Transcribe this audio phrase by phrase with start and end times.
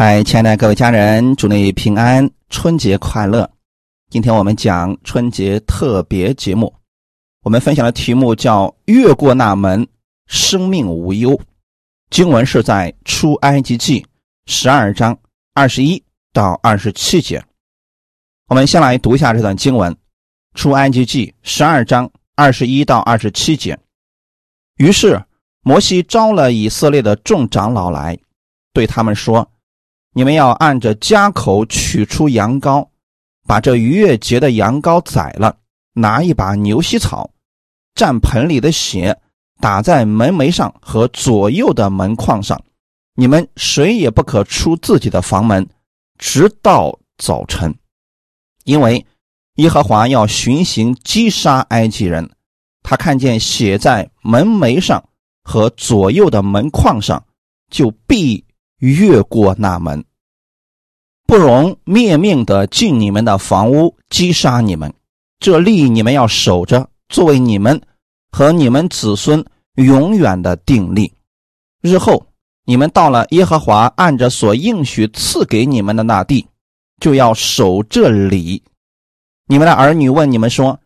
[0.00, 3.50] 嗨，亲爱的各位家人，祝你平安，春节快乐！
[4.08, 6.72] 今天我们讲春节特别节目，
[7.42, 9.84] 我们分享的题目叫“越过那门，
[10.28, 11.36] 生命无忧”。
[12.10, 14.06] 经文是在出埃及记
[14.46, 15.18] 十二章
[15.52, 16.00] 二十一
[16.32, 17.42] 到二十七节。
[18.46, 19.92] 我们先来读一下这段经文：
[20.54, 23.76] 出埃及记十二章二十一到二十七节。
[24.76, 25.20] 于是
[25.62, 28.16] 摩西招了以色列的众长老来，
[28.72, 29.44] 对他们说。
[30.14, 32.88] 你们要按着家口取出羊羔，
[33.46, 35.56] 把这逾越节的羊羔宰了，
[35.92, 37.30] 拿一把牛膝草，
[37.94, 39.20] 蘸盆里的血，
[39.60, 42.60] 打在门楣上和左右的门框上。
[43.14, 45.68] 你们谁也不可出自己的房门，
[46.18, 47.74] 直到早晨，
[48.64, 49.04] 因为
[49.56, 52.30] 耶和华要巡行击杀埃及人。
[52.82, 55.02] 他看见血在门楣上
[55.42, 57.22] 和左右的门框上，
[57.70, 58.44] 就必
[58.78, 60.04] 越过那门。
[61.26, 64.92] 不容灭命的进你们的房屋，击杀你们。
[65.40, 67.80] 这例你们要守着，作为你们
[68.30, 69.44] 和你们子孙
[69.74, 71.12] 永远的定力。
[71.82, 72.26] 日后
[72.64, 76.46] 你们到了耶和华按着所应许赐给你们的那地，
[77.00, 78.62] 就要守这里。
[79.46, 80.80] 你们的儿女问你们说：“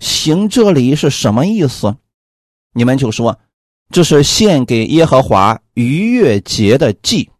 [0.00, 1.96] 行这里是什么意思？”
[2.74, 3.38] 你们就说
[3.90, 7.30] ：“这是献给耶和华逾越节的祭。”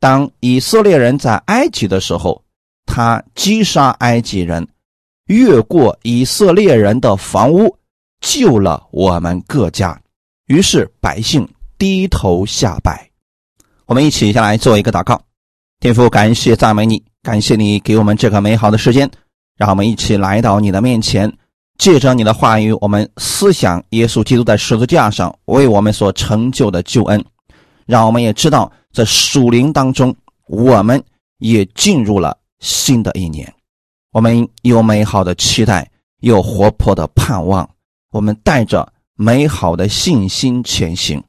[0.00, 2.42] 当以色列人在埃及的时候，
[2.86, 4.66] 他击杀埃及人，
[5.26, 7.76] 越过以色列人的房屋，
[8.20, 10.00] 救了我们各家。
[10.46, 11.46] 于是百姓
[11.78, 13.08] 低头下拜。
[13.84, 15.20] 我们一起下来做一个祷告，
[15.80, 19.10] 天父，感谢赞美你，感谢你给我们这个美好的时间，
[19.56, 21.30] 让我们一起来到你的面前，
[21.76, 27.22] 借着你的话语，我们思想耶稣基督在十字架上为我们所成就的救恩。
[27.90, 30.14] 让我们也知道，在属灵当中，
[30.46, 31.02] 我们
[31.38, 33.52] 也进入了新的一年。
[34.12, 37.68] 我们有美好的期待，有活泼的盼望。
[38.12, 41.20] 我们带着美好的信心前行，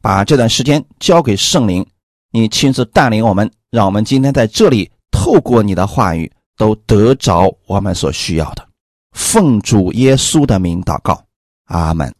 [0.00, 1.84] 把这段时间交给圣灵，
[2.30, 3.50] 你亲自带领我们。
[3.70, 8.64] 让我们今天在这里，透过你的话语，都得着我们所需要的。
[9.12, 11.20] 奉主耶稣的名祷告，
[11.64, 12.14] 阿门。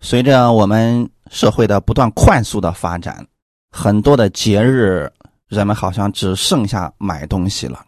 [0.00, 1.08] 随着我们。
[1.30, 3.26] 社会的不断快速的发展，
[3.70, 5.10] 很多的节日，
[5.48, 7.86] 人们好像只剩下买东西了。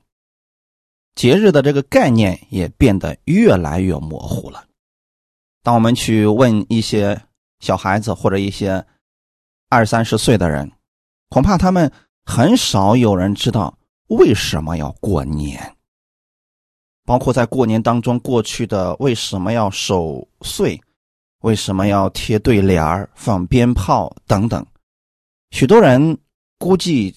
[1.15, 4.65] 节日的这个概念也变得越来越模糊了。
[5.63, 7.21] 当我们去问一些
[7.61, 8.85] 小孩子或者一些
[9.69, 10.71] 二三十岁的人，
[11.29, 11.91] 恐怕他们
[12.25, 15.75] 很少有人知道为什么要过年。
[17.05, 20.81] 包括在过年当中过去的为什么要守岁。
[21.41, 24.67] 为什么要贴对联儿、放鞭炮等等？
[25.51, 26.19] 许多人
[26.59, 27.15] 估计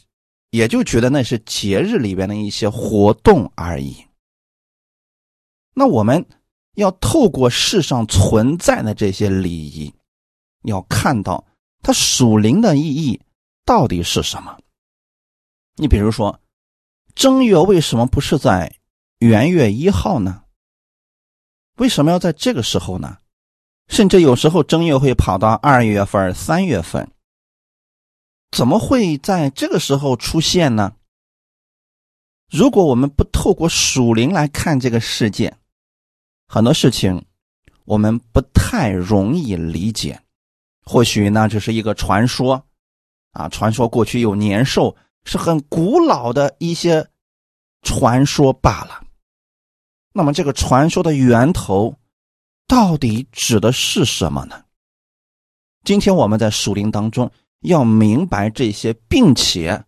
[0.51, 4.05] 也就觉得那是节日里边的一些活动而已。
[5.73, 6.25] 那我们
[6.75, 9.93] 要透过世上存在的这些礼仪，
[10.63, 11.45] 要看到
[11.81, 13.19] 它属灵的意义
[13.65, 14.57] 到底是什么。
[15.75, 16.39] 你比如说，
[17.15, 18.75] 正月为什么不是在
[19.19, 20.43] 元月一号呢？
[21.77, 23.17] 为什么要在这个时候呢？
[23.89, 27.11] 甚至有时候正月会跑到二月份、三月份，
[28.51, 30.93] 怎么会在这个时候出现呢？
[32.49, 35.55] 如果我们不透过属灵来看这个世界，
[36.47, 37.25] 很多事情
[37.85, 40.21] 我们不太容易理解。
[40.85, 42.65] 或许那只是一个传说，
[43.33, 44.95] 啊，传说过去有年兽，
[45.25, 47.07] 是很古老的一些
[47.81, 49.03] 传说罢了。
[50.13, 51.98] 那么这个传说的源头？
[52.69, 54.63] 到底指的是什么呢？
[55.83, 57.31] 今天我们在属灵当中
[57.61, 59.83] 要明白这些，并且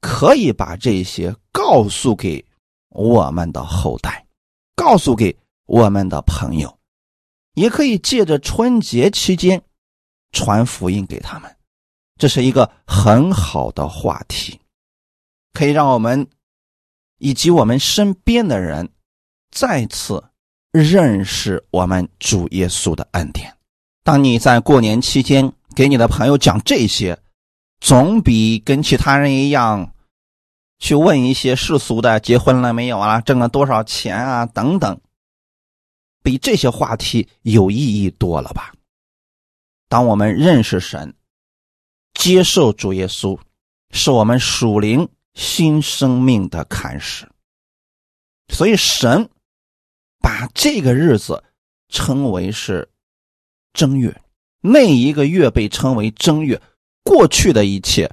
[0.00, 2.44] 可以把这些告诉给
[2.88, 4.26] 我们的后代，
[4.74, 6.76] 告诉给我们的朋友，
[7.54, 9.62] 也可以借着春节期间
[10.32, 11.56] 传福音给他们。
[12.16, 14.60] 这是一个很好的话题，
[15.52, 16.26] 可以让我们
[17.18, 18.90] 以及我们身边的人
[19.52, 20.20] 再次。
[20.74, 23.56] 认识我们主耶稣的恩典。
[24.02, 27.16] 当你在过年期间给你的朋友讲这些，
[27.78, 29.94] 总比跟其他人一样
[30.80, 35.00] 去问一些世俗的结婚了没有啊、挣了多少钱啊等等，
[36.24, 38.72] 比这些话题有意义多了吧？
[39.88, 41.14] 当我们认识神、
[42.14, 43.38] 接受主耶稣，
[43.92, 47.28] 是我们属灵新生命的开始。
[48.48, 49.30] 所以神。
[50.24, 51.44] 把这个日子
[51.90, 52.88] 称为是
[53.74, 54.22] 正月，
[54.62, 56.58] 那一个月被称为正月。
[57.02, 58.10] 过去的一切，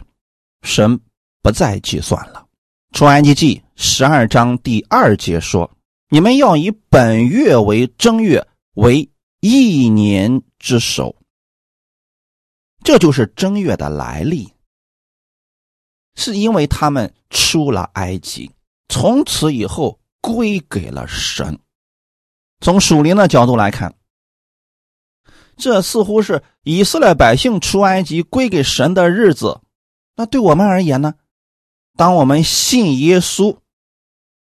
[0.62, 1.00] 神
[1.42, 2.46] 不再计算了。
[2.92, 5.72] 出埃及记十二章第二节说
[6.12, 9.10] ：“你们要以本月为正月，为
[9.40, 11.16] 一年之首。”
[12.84, 14.52] 这就是正月的来历，
[16.16, 18.52] 是因为他们出了埃及，
[18.90, 21.58] 从此以后归给了神。
[22.62, 23.96] 从属灵的角度来看，
[25.58, 29.62] 这似乎是以色列百姓出埃及归给神的日子。
[30.16, 31.16] 那对我们而言呢？
[31.98, 33.58] 当我们信耶稣，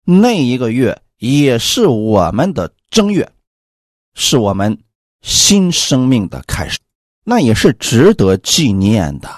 [0.05, 3.29] 那一个月也是我们的正月，
[4.13, 4.81] 是我们
[5.21, 6.79] 新生命的开始，
[7.25, 9.29] 那也是值得纪念的。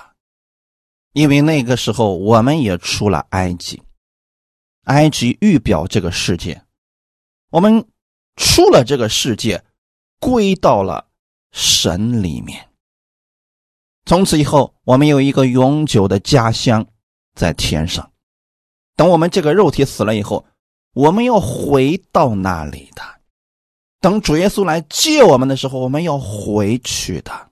[1.13, 3.81] 因为那个时候我们也出了埃及，
[4.83, 6.61] 埃及预表这个世界，
[7.49, 7.83] 我们。
[8.37, 9.61] 出了这个世界，
[10.19, 11.09] 归到了
[11.51, 12.69] 神里面。
[14.05, 16.87] 从此以后，我们有一个永久的家乡
[17.35, 18.09] 在天上。
[18.95, 20.45] 等我们这个肉体死了以后，
[20.93, 23.03] 我们要回到那里的。
[23.99, 27.49] 等主耶稣来接我们的时候，我们要回去的。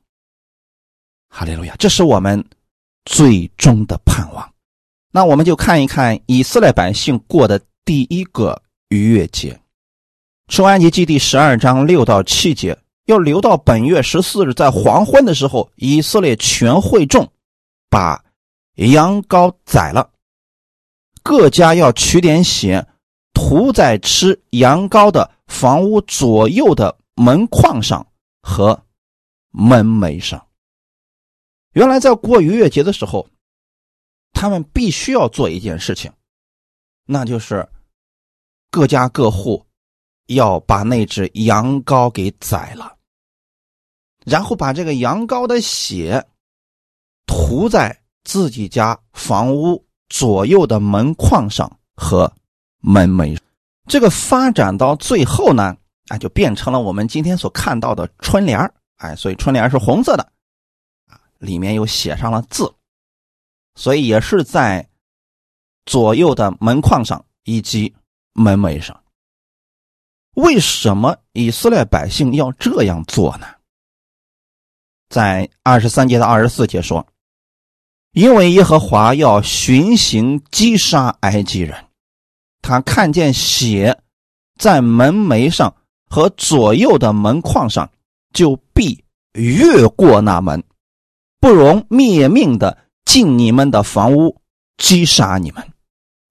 [1.30, 1.76] 哈利路亚！
[1.78, 2.48] 这是我们
[3.04, 4.54] 最终的盼望。
[5.12, 9.60] 那我们就看一看以色列百姓过的第一个逾越节。
[10.48, 17.32] 出埃及记第十二章六到七节，要留到本月十四日，在黄昏的时候，以色列全会众
[17.90, 18.24] 把
[18.76, 20.12] 羊羔宰了，
[21.24, 22.88] 各家要取点血，
[23.34, 28.06] 涂在吃羊羔的房屋左右的门框上
[28.44, 28.80] 和
[29.50, 30.46] 门楣上。
[31.74, 33.28] 原来在过逾越节的时候，
[34.32, 36.12] 他们必须要做一件事情，
[37.04, 37.68] 那就是
[38.70, 39.66] 各家各户。
[40.28, 42.96] 要把那只羊羔给宰了，
[44.26, 46.26] 然后把这个羊羔的血
[47.28, 52.32] 涂在自己家房屋左右的门框上和
[52.80, 53.38] 门楣。
[53.88, 55.78] 这个发展到最后呢，
[56.08, 58.60] 啊，就变成了我们今天所看到的春联
[58.98, 60.24] 哎，所以春联是红色的，
[61.08, 62.74] 啊，里面又写上了字，
[63.76, 64.90] 所以也是在
[65.86, 67.94] 左右的门框上以及
[68.34, 69.00] 门楣上。
[70.36, 73.48] 为什么以色列百姓要这样做呢？
[75.10, 77.08] 在二十三节到二十四节说
[78.12, 81.86] ：“因为耶和华要巡行击杀埃及人，
[82.62, 83.98] 他看见血
[84.60, 85.74] 在门楣上
[86.10, 87.90] 和左右的门框上，
[88.34, 89.02] 就必
[89.34, 90.62] 越过那门，
[91.40, 94.42] 不容灭命的进你们的房屋
[94.78, 95.64] 击杀你们。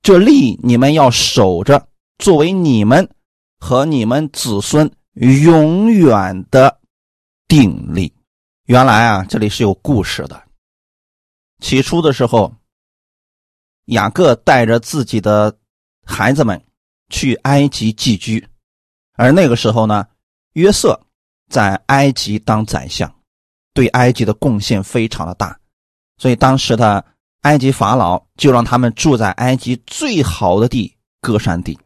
[0.03, 3.09] 这利你们要守着，作为你们。”
[3.64, 6.78] 和你们子孙永远的
[7.49, 8.12] 定力。
[8.66, 10.43] 原来啊，这里是有故事的。
[11.61, 12.55] 起初的时候，
[13.87, 15.56] 雅各带着自己的
[16.05, 16.62] 孩子们
[17.08, 18.46] 去埃及寄居，
[19.14, 20.06] 而那个时候呢，
[20.52, 21.00] 约瑟
[21.49, 23.10] 在埃及当宰相，
[23.72, 25.58] 对埃及的贡献非常的大，
[26.19, 27.02] 所以当时的
[27.40, 31.78] 埃及法老就让他们住在埃及最好的地——歌山地。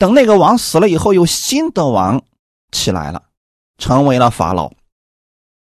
[0.00, 2.24] 等那个王死了以后，有新的王
[2.72, 3.22] 起来了，
[3.76, 4.72] 成为了法老。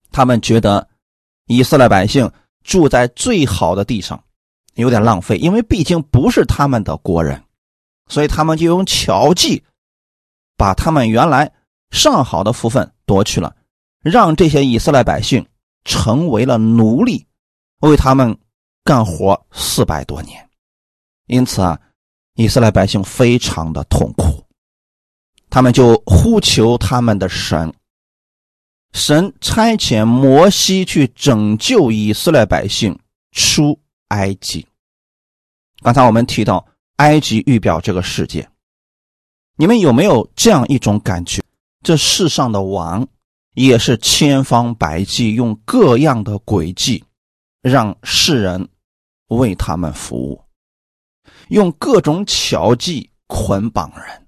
[0.09, 0.87] 他们觉得
[1.47, 2.31] 以色列百姓
[2.63, 4.23] 住在最好的地上
[4.75, 7.43] 有点浪费，因为毕竟不是他们的国人，
[8.07, 9.61] 所以他们就用巧计
[10.55, 11.51] 把他们原来
[11.89, 13.53] 上好的福分夺去了，
[13.99, 15.45] 让这些以色列百姓
[15.83, 17.27] 成为了奴隶，
[17.81, 18.39] 为他们
[18.85, 20.49] 干活四百多年。
[21.27, 21.77] 因此啊。
[22.35, 24.45] 以色列百姓非常的痛苦，
[25.49, 27.73] 他们就呼求他们的神。
[28.93, 32.97] 神差遣摩西去拯救以色列百姓
[33.31, 34.67] 出埃及。
[35.81, 36.65] 刚才我们提到
[36.97, 38.49] 埃及预表这个世界，
[39.55, 41.41] 你们有没有这样一种感觉？
[41.83, 43.07] 这世上的王
[43.55, 47.03] 也是千方百计用各样的诡计，
[47.61, 48.69] 让世人
[49.27, 50.43] 为他们服务。
[51.51, 54.27] 用各种巧计捆绑人。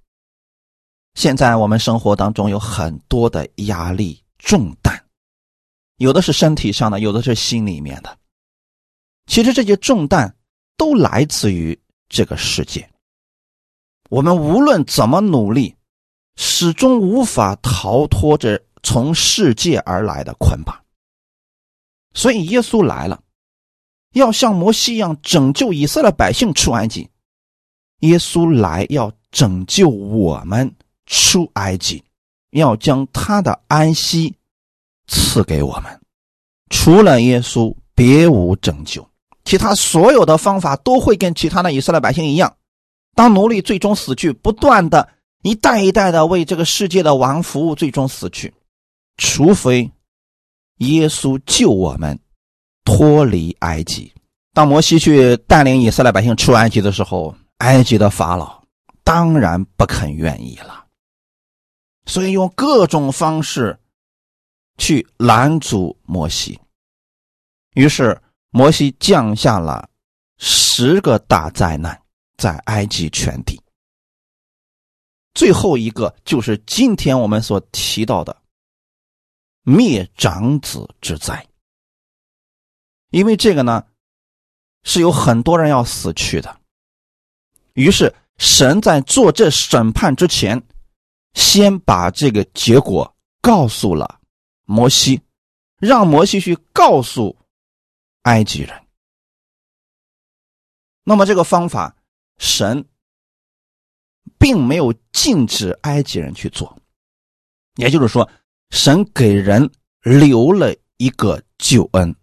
[1.16, 5.02] 现在我们生活当中有很多的压力重担，
[5.96, 8.18] 有的是身体上的，有的是心里面的。
[9.26, 10.36] 其实这些重担
[10.76, 12.88] 都来自于这个世界。
[14.10, 15.74] 我们无论怎么努力，
[16.36, 20.78] 始终无法逃脱这从世界而来的捆绑。
[22.14, 23.24] 所以耶稣来了，
[24.12, 27.10] 要像摩西一样拯救以色列百姓出埃及。
[28.04, 30.70] 耶稣来要拯救我们
[31.06, 32.04] 出埃及，
[32.52, 34.34] 要将他的安息
[35.08, 36.00] 赐给我们。
[36.70, 39.08] 除了耶稣，别无拯救。
[39.46, 42.54] 其他所有的方法都会跟其他的以色列百姓一样。
[43.16, 45.08] 当奴隶最终死去，不断的
[45.44, 48.54] 一代一代的为这个世界的王服务，最终死去，
[49.18, 49.90] 除非
[50.80, 52.20] 耶稣救我们
[52.84, 54.12] 脱离埃及。
[54.54, 58.62] 当摩西去带领以色列百姓出埃及的时候，埃及的法老
[59.04, 60.86] 当然不肯愿意了，
[62.06, 63.80] 所以用各种方式
[64.78, 66.60] 去拦阻摩西。
[67.76, 69.90] 于是摩西降下了
[70.38, 71.98] 十个大灾难。
[72.36, 73.62] 在埃及全地，
[75.34, 78.36] 最后一个就是今天我们所提到的
[79.62, 81.48] 灭长子之灾。
[83.12, 83.86] 因为这个呢，
[84.84, 86.60] 是有很多人要死去的。
[87.74, 90.62] 于是神在做这审判之前，
[91.34, 94.20] 先把这个结果告诉了
[94.66, 95.22] 摩西，
[95.80, 97.38] 让摩西去告诉
[98.24, 98.86] 埃及人。
[101.04, 101.96] 那么这个方法。
[102.40, 102.84] 神
[104.40, 106.78] 并没有禁止埃及人去做，
[107.76, 108.28] 也就是说，
[108.72, 109.70] 神给人
[110.02, 112.14] 留了一个救恩，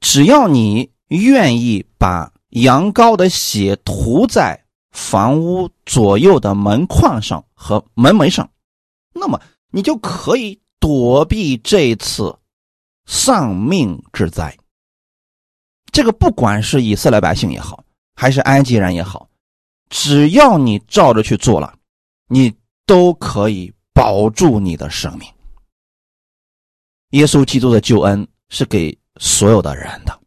[0.00, 8.50] 只要你愿意把羊羔的血涂在房屋左右的门框上和门楣上，
[9.12, 9.40] 那么
[9.70, 12.36] 你就可以躲避这次
[13.06, 14.56] 丧命之灾。
[15.92, 17.82] 这个不管是以色列百姓也好，
[18.14, 19.28] 还是埃及人也好。
[19.90, 21.74] 只要你照着去做了，
[22.28, 22.54] 你
[22.84, 25.26] 都可以保住你的生命。
[27.10, 30.20] 耶稣基督的救恩是给所有的人的。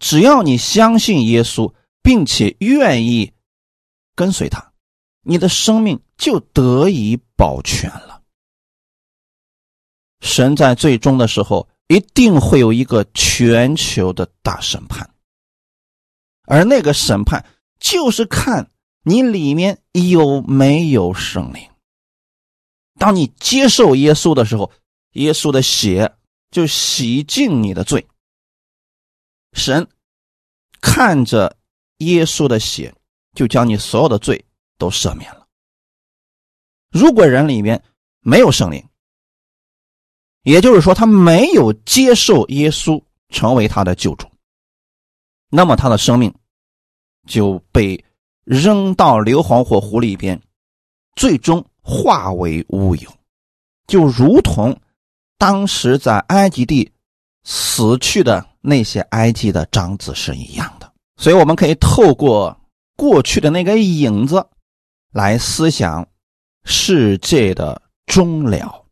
[0.00, 1.72] 只要你相信耶稣，
[2.08, 3.34] 并且愿意
[4.14, 4.72] 跟随他，
[5.20, 8.22] 你的生命就得以保全了。
[10.22, 15.10] 神在最终的时候一定会有一个全球的大审判，
[16.46, 17.44] 而那个审判。
[17.78, 18.70] 就是看
[19.02, 21.68] 你里面有没有圣灵。
[22.98, 24.72] 当你接受耶稣的时候，
[25.12, 26.16] 耶稣的血
[26.50, 28.08] 就洗净你的罪。
[29.52, 29.86] 神
[30.80, 31.57] 看着
[31.98, 32.94] 耶稣的血，
[33.34, 34.44] 就将你所有的罪
[34.76, 35.46] 都赦免了。
[36.90, 37.82] 如果人里面
[38.20, 38.84] 没有圣灵，
[40.42, 44.26] 也就是说他没有接受耶稣成为他的救主，
[45.50, 46.34] 那么他的生命。
[47.26, 48.02] 就被
[48.44, 50.40] 扔到硫磺火湖里边，
[51.14, 53.12] 最终化为乌有，
[53.86, 54.74] 就如同
[55.36, 56.90] 当时在埃及地
[57.44, 60.77] 死去的那些埃及的长子是一样。
[61.18, 62.56] 所以，我们可以透过
[62.96, 64.48] 过去的那个影子
[65.10, 66.08] 来思想
[66.64, 68.86] 世界的终了。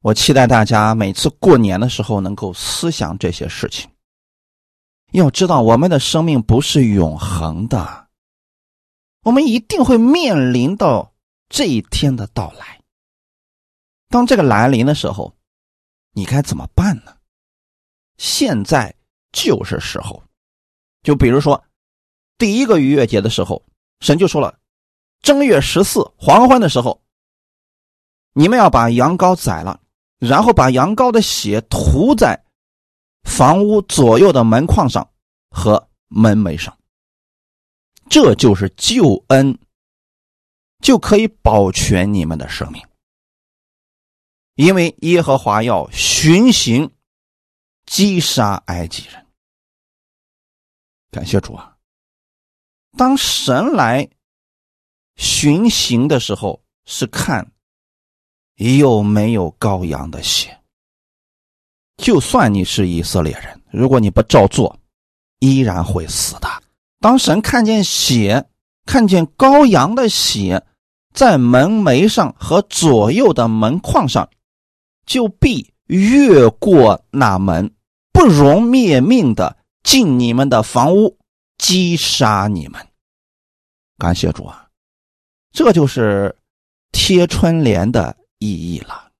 [0.00, 3.90] 我期待大家每次过年的时候能够思想这些事情。
[5.12, 8.08] 要知道，我们的生命不是永恒的，
[9.22, 11.14] 我们一定会面临到
[11.48, 12.82] 这一天的到来。
[14.10, 15.34] 当这个来临的时候，
[16.12, 17.16] 你该怎么办呢？
[18.18, 18.94] 现在
[19.32, 20.22] 就是时候。
[21.04, 21.62] 就比如说，
[22.36, 23.64] 第一个逾越节的时候，
[24.00, 24.58] 神就说了：
[25.20, 27.00] 正月十四黄昏的时候，
[28.32, 29.80] 你们要把羊羔宰了，
[30.18, 32.42] 然后把羊羔的血涂在。
[33.24, 35.08] 房屋左右的门框上
[35.48, 36.76] 和门楣上，
[38.10, 39.58] 这就是救恩，
[40.80, 42.86] 就可以保全你们的生命。
[44.56, 46.92] 因为耶和华要巡行，
[47.86, 49.23] 击杀埃及人。
[51.14, 51.76] 感谢主啊！
[52.98, 54.08] 当神来
[55.14, 57.52] 巡行的时候，是看
[58.56, 60.60] 有没有羔羊的血。
[61.98, 64.76] 就算你是以色列人，如果你不照做，
[65.38, 66.48] 依然会死的。
[66.98, 68.44] 当神看见血，
[68.84, 70.66] 看见羔羊的血
[71.12, 74.28] 在门楣上和左右的门框上，
[75.06, 77.72] 就必越过那门，
[78.12, 81.16] 不容灭命的进你们的房屋，
[81.58, 82.84] 击杀你们。
[83.96, 84.68] 感谢主啊，
[85.52, 86.36] 这就是
[86.90, 89.12] 贴春联的意义了。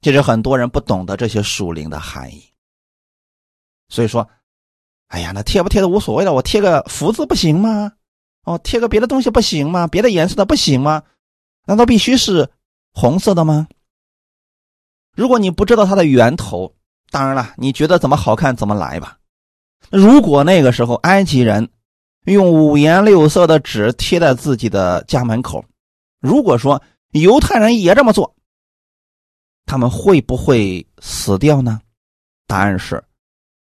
[0.00, 2.42] 其实很多人不懂得这些属灵的含义，
[3.88, 4.28] 所以说，
[5.08, 7.92] 哎呀，那贴不贴的无所谓了，我贴个福字不行吗？
[8.44, 9.86] 哦，贴个别的东西不行吗？
[9.86, 11.02] 别的颜色的不行吗？
[11.66, 12.50] 难道必须是
[12.92, 13.66] 红色的吗？
[15.16, 16.74] 如果你不知道它的源头，
[17.10, 19.18] 当然了，你觉得怎么好看怎么来吧。
[19.90, 21.68] 如果那个时候埃及人
[22.26, 25.64] 用五颜六色的纸贴在自己的家门口，
[26.20, 28.34] 如果说犹太人也这么做。
[29.66, 31.80] 他们会不会死掉呢？
[32.46, 33.02] 答案是，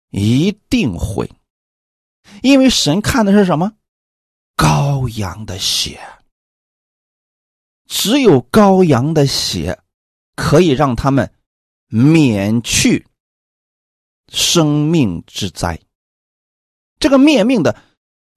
[0.09, 1.31] 一定会，
[2.43, 3.71] 因为神看的是什么？
[4.57, 6.01] 羔羊的血。
[7.87, 9.79] 只有羔羊的血
[10.37, 11.31] 可以让他们
[11.89, 13.07] 免去
[14.29, 15.79] 生命之灾。
[17.01, 17.75] 这个灭命的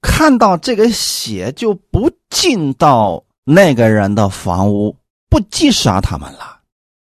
[0.01, 4.97] 看到这个血就不进到那个人的房屋，
[5.29, 6.61] 不击杀他们了。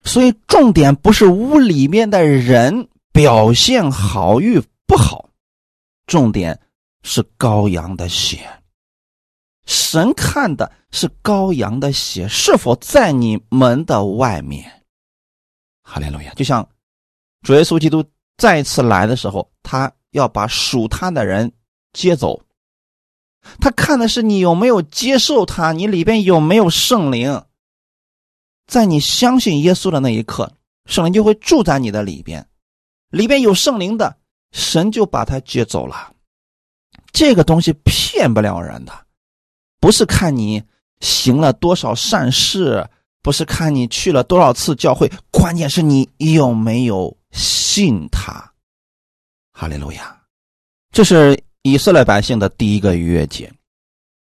[0.03, 5.29] 所以重点不是屋里面的人表现好与不好，
[6.07, 6.57] 重点
[7.03, 8.39] 是羔羊的血。
[9.65, 14.83] 神看的是羔羊的血是否在你门的外面。
[15.83, 16.33] 哈利路亚！
[16.33, 16.67] 就像
[17.41, 18.03] 主耶稣基督
[18.37, 21.51] 再次来的时候，他要把属他的人
[21.93, 22.41] 接走，
[23.59, 27.43] 他看的是你有没有接受他，你里边有没有圣灵。
[28.67, 30.51] 在你相信耶稣的那一刻，
[30.85, 32.47] 圣灵就会住在你的里边，
[33.09, 34.17] 里边有圣灵的
[34.51, 36.13] 神就把他接走了。
[37.11, 38.93] 这个东西骗不了人的。
[39.79, 40.61] 不是看你
[40.99, 42.87] 行了多少善事，
[43.23, 48.48] 不是看你去了多少次教会，关键是你有没有信他。
[49.59, 50.21] 哈利路亚！
[50.91, 53.51] 这是以色列百姓的第一个逾越节，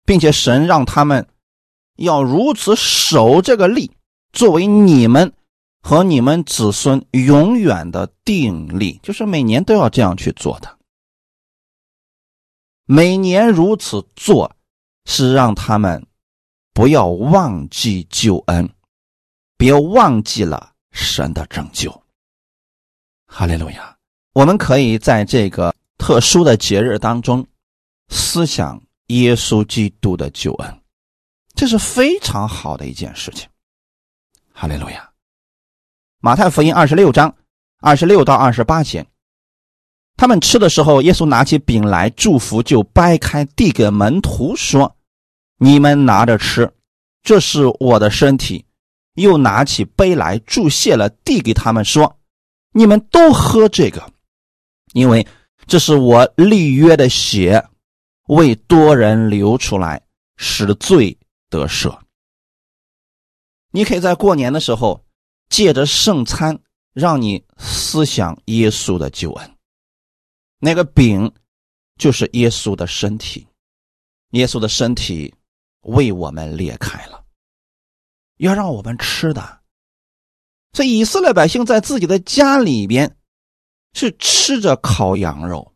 [0.04, 1.26] 并且神让他们
[1.96, 3.90] 要如此守这个例，
[4.32, 5.32] 作为你们
[5.80, 10.78] 和你们子孙永远的定力，就是每年都要这样去做的。
[12.84, 14.54] 每年如此做。
[15.06, 16.06] 是让他们
[16.72, 18.66] 不要忘记救恩，
[19.58, 22.02] 别忘记了神的拯救。
[23.26, 23.93] 哈利路亚！
[24.34, 27.46] 我们可以在这个特殊的节日当中
[28.08, 30.80] 思想耶稣基督的救恩，
[31.54, 33.48] 这是非常好的一件事情。
[34.52, 35.08] 哈利路亚！
[36.18, 37.32] 马太福音二十六章
[37.80, 39.06] 二十六到二十八节，
[40.16, 44.96] 他们吃的时候，耶稣拿起饼来祝福，就掰开递给门徒说。
[45.58, 46.74] 你们拿着吃，
[47.22, 48.64] 这是我的身体。
[49.14, 52.18] 又拿起杯来注谢了，递给他们说
[52.74, 54.10] ：“你们都喝这个，
[54.94, 55.26] 因为
[55.66, 57.62] 这是我立约的血，
[58.28, 60.00] 为多人流出来，
[60.38, 61.18] 使罪
[61.50, 61.94] 得赦。”
[63.70, 65.04] 你可以在过年的时候
[65.50, 66.58] 借着圣餐，
[66.94, 69.54] 让你思想耶稣的救恩。
[70.58, 71.30] 那个饼
[71.98, 73.46] 就是耶稣的身体，
[74.30, 75.34] 耶稣的身体。
[75.86, 77.22] 为我们裂开了，
[78.38, 79.60] 要让我们吃的。
[80.72, 83.18] 所以以色列百姓在自己的家里边
[83.94, 85.72] 是吃着烤羊肉。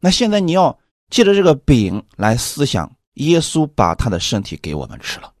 [0.00, 0.78] 那现在你要
[1.10, 5.34] 借着这个饼来思想，耶稣把他的身体给我们吃了，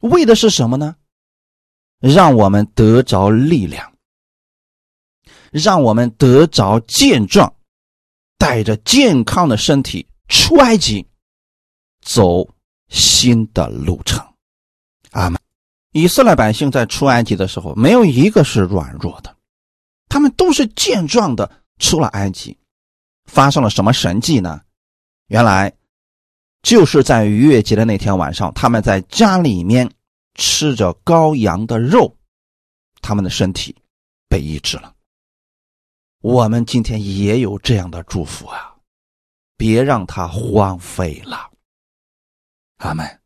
[0.00, 0.96] 为的是什么呢？
[2.00, 3.92] 让我们得着力量，
[5.50, 7.54] 让我们得着健壮，
[8.36, 11.06] 带着健康的身体出埃及。
[12.04, 12.44] 走
[12.88, 14.20] 新的路程，
[15.12, 15.40] 阿门。
[15.92, 19.36] 以色列百姓在出埃及的时候，没有一个是软弱的，
[20.12, 22.54] 他们都是健壮的出了埃及。
[23.24, 24.60] 发生了什么神迹呢？
[25.28, 25.72] 原来
[26.60, 29.90] 就是在逾越节的那天晚上，他们在家里面
[30.34, 32.14] 吃着羔羊的肉，
[33.00, 33.74] 他们的身体
[34.28, 34.94] 被医治了。
[36.20, 38.76] 我们今天也有这样的祝福啊！
[39.56, 41.50] 别让它荒废了。
[42.76, 43.20] 阿门。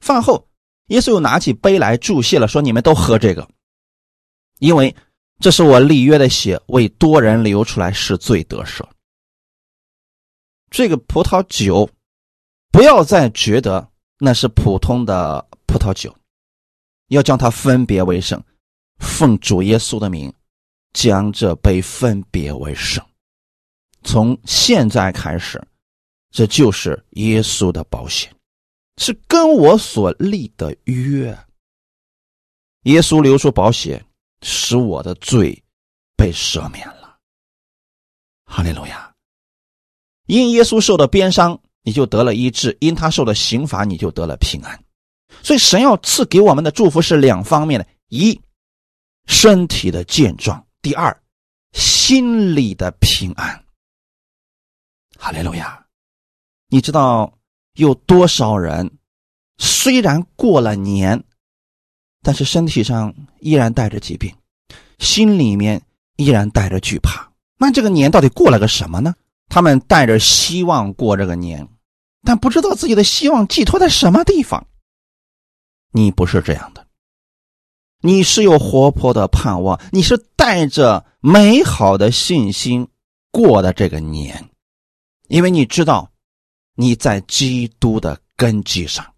[0.00, 0.46] 饭后，
[0.88, 3.48] 耶稣又拿起杯来注谢了，说：“你们都喝这个，
[4.58, 4.94] 因为
[5.38, 8.86] 这是我立约的血，为多人流出来，是罪得赦。”
[10.70, 11.88] 这个葡萄酒，
[12.70, 16.14] 不要再觉得那是普通的葡萄酒，
[17.08, 18.42] 要将它分别为圣，
[18.98, 20.32] 奉主耶稣的名，
[20.92, 23.04] 将这杯分别为圣。
[24.02, 25.62] 从现在开始。
[26.32, 28.30] 这就是耶稣的保险，
[28.98, 31.38] 是跟我所立的约。
[32.82, 34.04] 耶稣流出保险，
[34.48, 35.60] 使我的罪
[36.16, 37.18] 被赦免了。
[38.44, 39.12] 哈利路亚！
[40.26, 44.84] 因耶稣受的鞭伤，你就得了医治；因他受的刑罚，你就得了平安。
[45.42, 48.40] 所以，神要赐给我们的祝福是两方面的：一，
[49.26, 51.20] 身体的健壮；第二，
[51.72, 53.64] 心里的平安。
[55.18, 55.84] 哈利路亚！
[56.68, 57.36] 你知道
[57.74, 58.98] 有多少人
[59.58, 61.24] 虽然过了年，
[62.26, 64.34] 但是身体上依然带着疾病，
[64.98, 65.80] 心里面
[66.16, 67.30] 依然带着惧怕。
[67.56, 69.14] 那这个年到底过了个什么呢？
[69.48, 71.68] 他们带着希望过这个年，
[72.24, 74.66] 但不知道自己的希望寄托在什么地方。
[75.92, 76.84] 你不是这样的，
[78.00, 82.88] 你是有活泼的盼望，你是带着美好的信心
[83.30, 84.50] 过的这个年，
[85.28, 86.10] 因为你知道
[86.74, 89.14] 你在基督的根基上，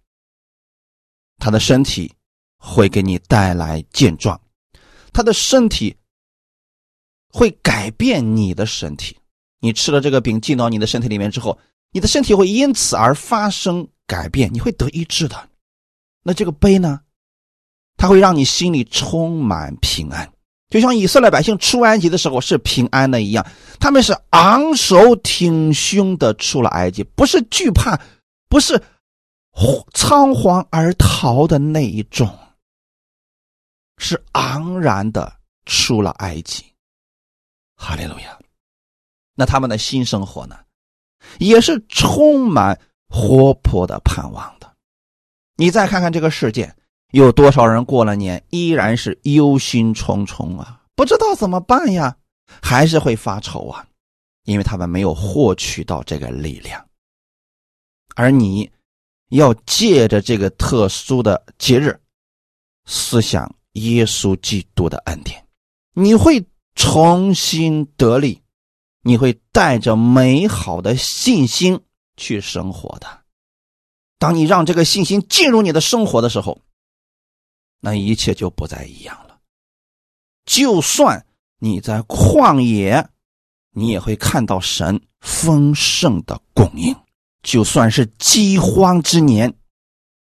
[1.39, 2.13] 他的身体
[2.59, 4.41] 会给你带来健壮，
[5.13, 5.97] 他的身体
[7.33, 9.17] 会改变你的身体。
[9.61, 11.59] 你吃了这个饼进到你的身体里面之后，
[11.93, 15.49] 你的身体会因此而发生改变，你会得医治的。
[16.23, 17.01] 那这个杯呢？
[17.97, 20.31] 它会让你心里充满平安，
[20.69, 23.45] 就像以色列百姓出埃及的时候是平安的一样。
[23.81, 28.01] 他们是昂首挺胸的出了埃及，不是惧怕，
[28.49, 28.81] 不是
[29.93, 32.33] 仓皇而逃的那一种，
[33.99, 35.31] 是昂然的
[35.67, 36.65] 出了埃及。
[37.77, 38.39] 哈利路亚！
[39.35, 40.59] 那他们的新生活呢，
[41.39, 44.73] 也是充满活泼的盼望的。
[45.57, 46.75] 你再看看这个世界。
[47.13, 50.83] 有多少人过了年依然是忧心忡忡啊？
[50.95, 52.15] 不知道怎么办呀，
[52.61, 53.87] 还是会发愁啊，
[54.45, 56.87] 因为他们没有获取到这个力量。
[58.15, 58.71] 而你
[59.31, 61.99] 要借着这个特殊的节日，
[62.85, 65.47] 思想耶稣基督的恩典，
[65.93, 68.43] 你会重新得力，
[69.03, 71.81] 你会带着美好的信心
[72.17, 73.07] 去生活的。
[74.19, 76.61] 当你让这个信心进入你的生活的时候，
[77.81, 79.39] 那一切就不再一样了。
[80.45, 81.27] 就算
[81.59, 83.09] 你在旷野，
[83.71, 86.95] 你也会看到神丰盛的供应；
[87.43, 89.55] 就算是饥荒之年，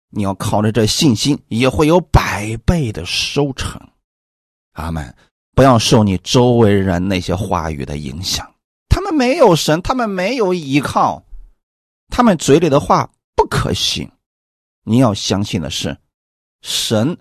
[0.09, 3.81] 你要靠着这信心，也会有百倍的收成。
[4.73, 5.15] 阿门！
[5.53, 8.53] 不要受你周围人那些话语的影响，
[8.89, 11.23] 他们没有神，他们没有依靠，
[12.09, 14.11] 他们嘴里的话不可信。
[14.83, 15.97] 你要相信的是
[16.61, 17.17] 神。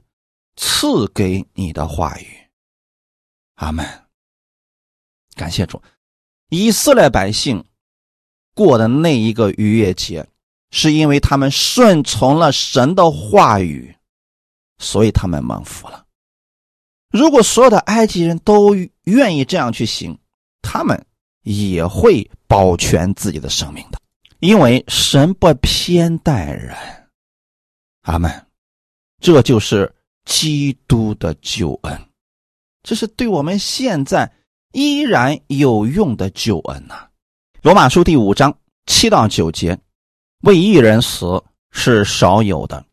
[0.59, 2.27] 赐给你的话语，
[3.57, 3.87] 阿门。
[5.35, 5.83] 感谢主，
[6.49, 7.63] 以色列百姓
[8.55, 10.27] 过的那一个逾越节，
[10.71, 13.95] 是因为他们顺从了神的话语，
[14.79, 16.05] 所以他们蒙福了。
[17.11, 18.75] 如果所有的埃及人都
[19.05, 20.19] 愿意这样去行，
[20.63, 21.07] 他们
[21.43, 24.01] 也会保全自己的生命的，
[24.41, 26.77] 因为神不偏待人。
[28.03, 28.47] 阿门。
[29.21, 29.93] 这就是。
[30.29, 32.09] 基督的救恩，
[32.83, 34.29] 这是对我们现在
[34.73, 37.09] 依然有用的救恩呐。
[37.63, 38.53] 罗马书第五章
[38.87, 39.79] 七到九节：
[40.43, 42.85] 为一人死是少有的，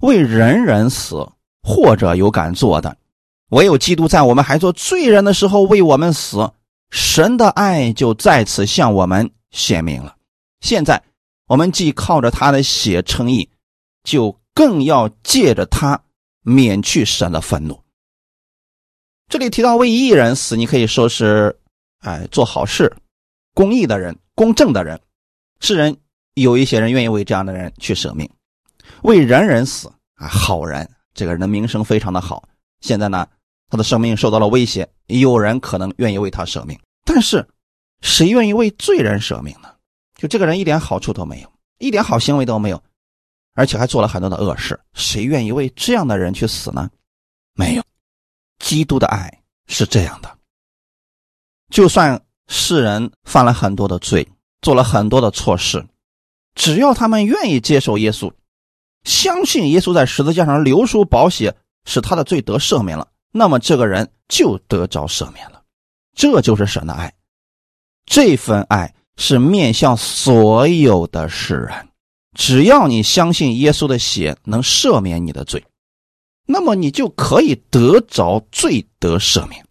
[0.00, 1.28] 为人人死
[1.62, 2.96] 或者有敢做的，
[3.50, 6.50] 唯有基督在我们还做罪人的时候为我们死，
[6.90, 10.16] 神的爱就在此向我们显明了。
[10.60, 11.02] 现在
[11.46, 13.48] 我们既靠着他的血称义，
[14.02, 16.00] 就更要借着他。
[16.46, 17.80] 免去神的愤怒。
[19.30, 21.58] 这里提到为一人死，你可以说是，
[22.00, 22.94] 哎，做好事、
[23.54, 25.00] 公义的人、公正的人，
[25.60, 25.96] 世人
[26.34, 28.28] 有一些人愿意为这样的人去舍命。
[29.02, 32.48] 为人人死啊，好人，这个人的名声非常的好。
[32.80, 33.26] 现在呢，
[33.68, 36.78] 他的生命受到了威胁，有人可能愿意为他舍命。
[37.04, 37.46] 但是，
[38.00, 39.68] 谁愿意为罪人舍命呢？
[40.16, 42.82] 就这个人一点好处都没有，一点好行为都没有。
[43.54, 46.90] 而且还做了很多的恶事，谁愿意为这样的人去死呢？
[47.54, 47.82] 没有，
[48.58, 50.38] 基督的爱是这样的。
[51.70, 54.26] 就算世人犯了很多的罪，
[54.60, 55.86] 做了很多的错事，
[56.54, 58.32] 只要他们愿意接受耶稣，
[59.04, 65.62] 相信耶稣在十字架上流出宝血，使他的罪得赦免了，那么这个人就得着赦免了。
[66.14, 67.12] 这就是神的爱，
[68.06, 71.88] 这份爱是面向所有的世人。
[72.36, 75.64] 只要你相信耶稣的血能赦免你的罪，
[76.46, 79.66] 那么你就可以得着罪得赦免。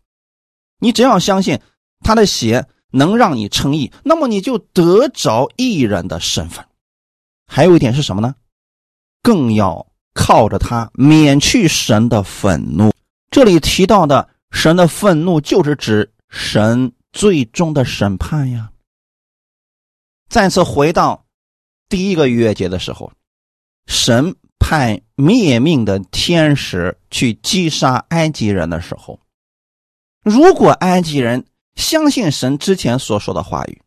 [0.79, 1.59] 你只要相信
[2.01, 6.65] 他的血能让你称义，那么你就得着义人的身份。
[7.47, 8.35] 还有一点是什么呢？
[9.21, 12.91] 更要靠着他免去神的愤怒。
[13.29, 18.71] 这里提到的神的愤怒，就是指神最终的审判呀。
[20.29, 21.23] 再次回到。
[21.89, 23.11] 第一个逾越节的时候，
[23.85, 29.19] 神派灭命的天使去击杀埃及人的时候，
[30.23, 33.79] 如果埃及人相信神之前所说的话语，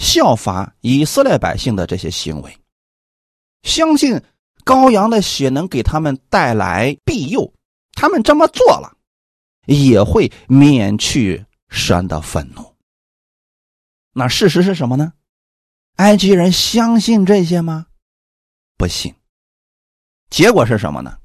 [0.00, 2.58] 效法以色列百姓的这些行为，
[3.62, 4.20] 相信
[4.64, 7.52] 羔羊的血能给他们带来庇佑，
[7.92, 8.96] 他们这么做了，
[9.66, 12.74] 也会免去神的愤怒。
[14.14, 15.12] 那事实是什么呢？
[15.96, 17.86] 埃及人相信这些吗？
[18.78, 19.14] 不信。
[20.30, 21.18] 结果是什么呢？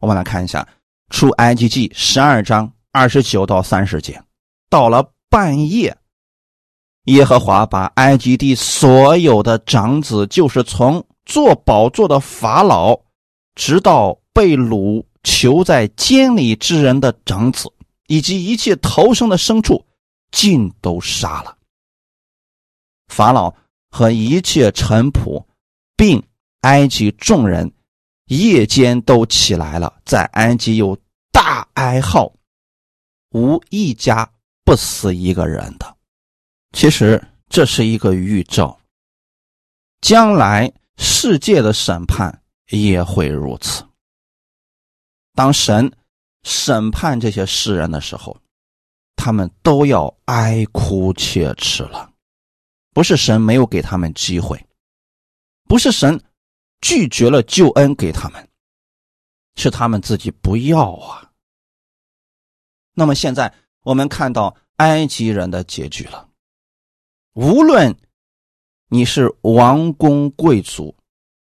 [0.00, 0.66] 我们来看一下
[1.14, 4.22] 《出埃及记》十二章二十九到三十节，
[4.70, 5.94] 到了半夜，
[7.08, 13.00] 耶和华把埃及地所有的长子，就是从做宝座的法老，
[13.54, 17.72] 直到被掳囚在监里之人的长子，
[18.08, 19.86] 以及一切逃生的牲畜，
[20.30, 21.56] 尽都杀了。
[23.06, 23.54] 法老
[23.90, 25.42] 和一切臣仆，
[25.96, 26.22] 并
[26.60, 27.72] 埃及众人，
[28.26, 30.94] 夜间都起来了，在埃及有
[31.32, 32.30] 大哀号，
[33.30, 34.30] 无一家
[34.62, 35.96] 不死一个人的。
[36.72, 38.78] 其实这是一个预兆，
[40.00, 40.72] 将来。
[41.00, 43.86] 世界的审判也会如此。
[45.32, 45.92] 当神
[46.42, 48.36] 审判这些世人的时候，
[49.14, 52.12] 他们都要哀哭切齿了。
[52.92, 54.66] 不是神没有给他们机会，
[55.68, 56.20] 不是神
[56.80, 58.48] 拒绝了救恩给他们，
[59.54, 61.30] 是他们自己不要啊。
[62.92, 66.27] 那么现在我们看到埃及人的结局了，
[67.38, 67.96] 无论。
[68.88, 70.96] 你是王公贵族，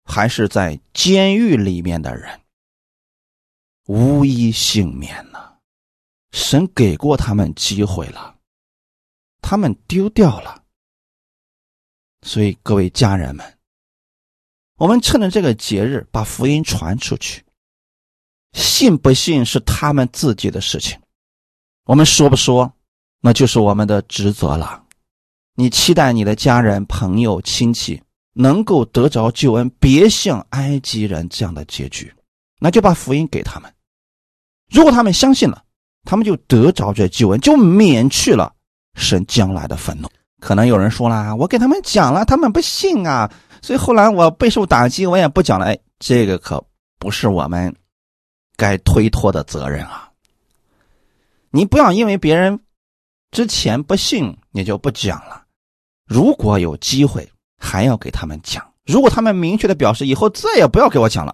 [0.05, 2.39] 还是在监狱里面的人，
[3.87, 5.57] 无一幸免呢？
[6.31, 8.37] 神给过他们机会了，
[9.41, 10.63] 他们丢掉了。
[12.21, 13.59] 所以各位家人们，
[14.77, 17.43] 我们趁着这个节日把福音传出去，
[18.53, 20.97] 信不信是他们自己的事情，
[21.83, 22.71] 我们说不说，
[23.19, 24.87] 那就是我们的职责了。
[25.55, 28.01] 你期待你的家人、朋友、亲戚
[28.33, 32.13] 能够得着救恩，别像埃及人这样的结局，
[32.59, 33.71] 那就把福音给他们。
[34.69, 35.63] 如果他们相信了，
[36.05, 38.53] 他们就得着这救恩，就免去了
[38.95, 40.09] 神将来的愤怒。
[40.39, 45.65] 可能有人说了，我给他们讲了，他们不信啊，所以后来我备受打击，我也不讲了。
[45.65, 46.65] 哎，这个可
[46.97, 47.75] 不是我们
[48.55, 50.09] 该推脱的责任啊！
[51.51, 52.59] 你不要因为别人
[53.31, 55.40] 之前不信，你就不讲了。
[56.11, 58.69] 如果有机会，还要给他们讲。
[58.83, 61.33] 如果他们明确的表示以后再也不要给我讲了，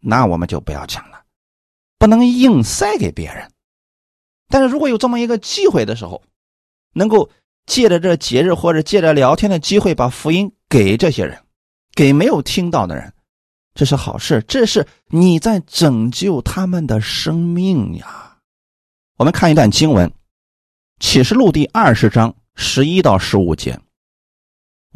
[0.00, 1.20] 那我们就不要讲了，
[1.98, 3.46] 不能硬塞给别人。
[4.48, 6.22] 但是如果有这么一个机会的时候，
[6.94, 7.28] 能够
[7.66, 11.38] 借着这节日或者借着聊天的机会，把福音给这些人，
[11.94, 13.12] 给没有听到的人，
[13.74, 14.42] 这是好事。
[14.48, 18.38] 这是你在拯救他们的生命呀。
[19.18, 20.08] 我们看一段经文，
[20.98, 23.78] 《启示录》第二十章十一到十五节。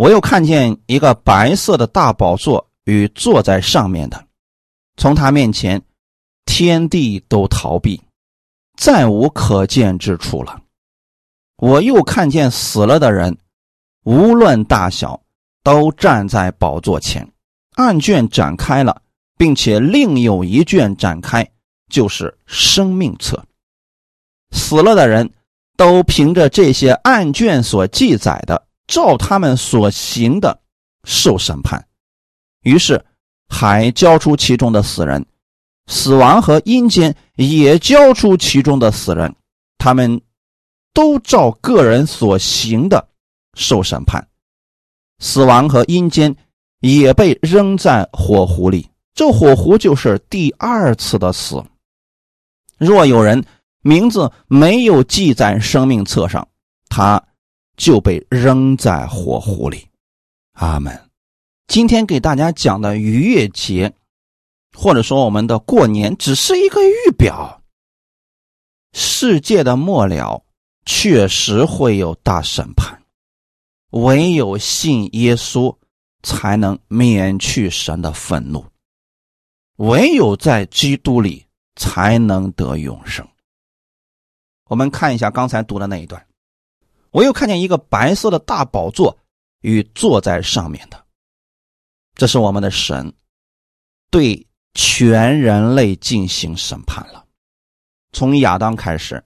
[0.03, 4.27] 我又看见一个白色的大宝座与坐在上面的，
[4.97, 5.81] 从他面前，
[6.45, 8.03] 天地都逃避，
[8.77, 10.61] 再无可见之处了。
[11.59, 13.39] 我又看见死了的人，
[14.03, 15.23] 无论大小，
[15.63, 17.33] 都站在宝座前，
[17.77, 19.03] 案卷展开了，
[19.39, 21.49] 并且另有一卷展开，
[21.89, 23.41] 就是生命册。
[24.51, 25.33] 死了的人
[25.77, 28.67] 都凭着这些案卷所记载的。
[28.93, 30.61] 照他们所行的
[31.05, 31.83] 受审判，
[32.61, 33.03] 于是
[33.49, 35.25] 还交出其中的死人，
[35.87, 39.35] 死亡和阴间也交出其中的死人，
[39.79, 40.21] 他们
[40.93, 43.09] 都照个人所行的
[43.55, 44.29] 受审判，
[45.21, 46.37] 死亡和阴间
[46.81, 48.87] 也被扔在火湖里。
[49.15, 51.65] 这火湖就是第二次的死。
[52.77, 53.43] 若有人
[53.81, 56.47] 名字没有记在生命册上，
[56.91, 57.25] 他。
[57.77, 59.89] 就被扔在火湖里，
[60.53, 61.11] 阿门。
[61.67, 63.93] 今天给大家讲的逾越节，
[64.77, 67.63] 或者说我们的过年，只是一个预表。
[68.93, 70.45] 世界的末了
[70.85, 73.03] 确实会有大审判，
[73.91, 75.75] 唯有信耶稣
[76.23, 78.65] 才能免去神的愤怒，
[79.77, 83.27] 唯有在基督里才能得永生。
[84.69, 86.27] 我们看一下刚才读的那一段。
[87.13, 89.17] 我又看见一个白色的大宝座
[89.61, 91.07] 与坐在上面的，
[92.15, 93.15] 这是我们的神
[94.11, 97.25] 对全人类进行审判了，
[98.13, 99.23] 从亚当开始，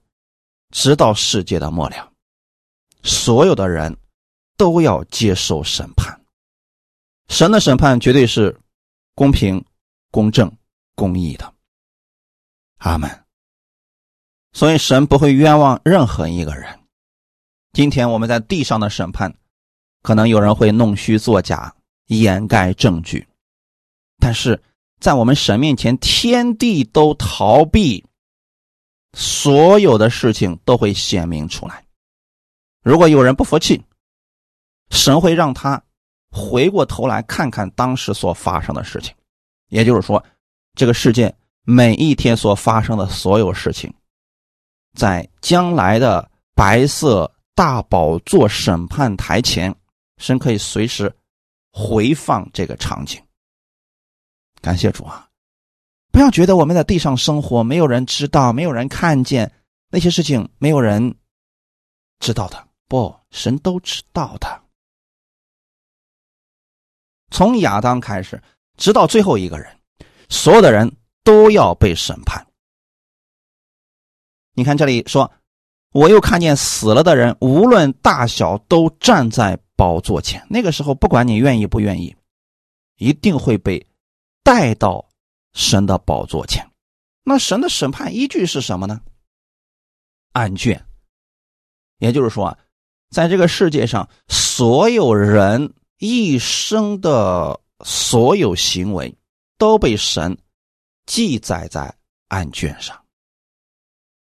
[0.70, 2.12] 直到世界的末了，
[3.02, 3.96] 所有的人
[4.56, 6.20] 都要接受审判。
[7.28, 8.60] 神的审判绝对是
[9.14, 9.64] 公平、
[10.10, 10.52] 公正、
[10.94, 11.54] 公义的。
[12.78, 13.24] 阿门。
[14.52, 16.85] 所以神不会冤枉任何一个人。
[17.76, 19.34] 今天我们在地上的审判，
[20.00, 21.74] 可能有人会弄虚作假，
[22.06, 23.28] 掩盖证据，
[24.18, 24.58] 但是
[24.98, 28.02] 在我们神面前，天地都逃避，
[29.12, 31.84] 所有的事情都会显明出来。
[32.82, 33.84] 如果有人不服气，
[34.88, 35.84] 神会让他
[36.30, 39.14] 回过头来看看当时所发生的事情，
[39.68, 40.24] 也就是说，
[40.76, 41.30] 这个世界
[41.64, 43.92] 每一天所发生的所有事情，
[44.94, 49.74] 在将来的白色大宝座审判台前，
[50.18, 51.12] 神可以随时
[51.72, 53.20] 回放这个场景。
[54.60, 55.26] 感谢主啊！
[56.12, 59.50] 不要觉得我们在地上生活，没有人知道，没有人看见
[59.88, 61.14] 那些事情，没有人
[62.20, 62.68] 知道的。
[62.88, 64.62] 不，神都知道的。
[67.30, 68.40] 从亚当开始，
[68.76, 69.80] 直到最后一个人，
[70.28, 72.46] 所有的人都要被审判。
[74.52, 75.30] 你看这里说，
[75.96, 80.46] 我又看见死了的人，无论大小，都站在宝座前。
[80.50, 82.14] 那个时候，不管你愿意不愿意，
[82.98, 83.86] 一定会被
[84.44, 85.08] 带到
[85.54, 86.70] 神的宝座前。
[87.24, 89.00] 那神的审判依据是什么呢？
[90.32, 90.84] 案卷，
[91.96, 92.58] 也就是说，
[93.08, 99.16] 在这个世界上，所有人一生的所有行为
[99.56, 100.36] 都被神
[101.06, 101.96] 记载在
[102.28, 103.02] 案卷上。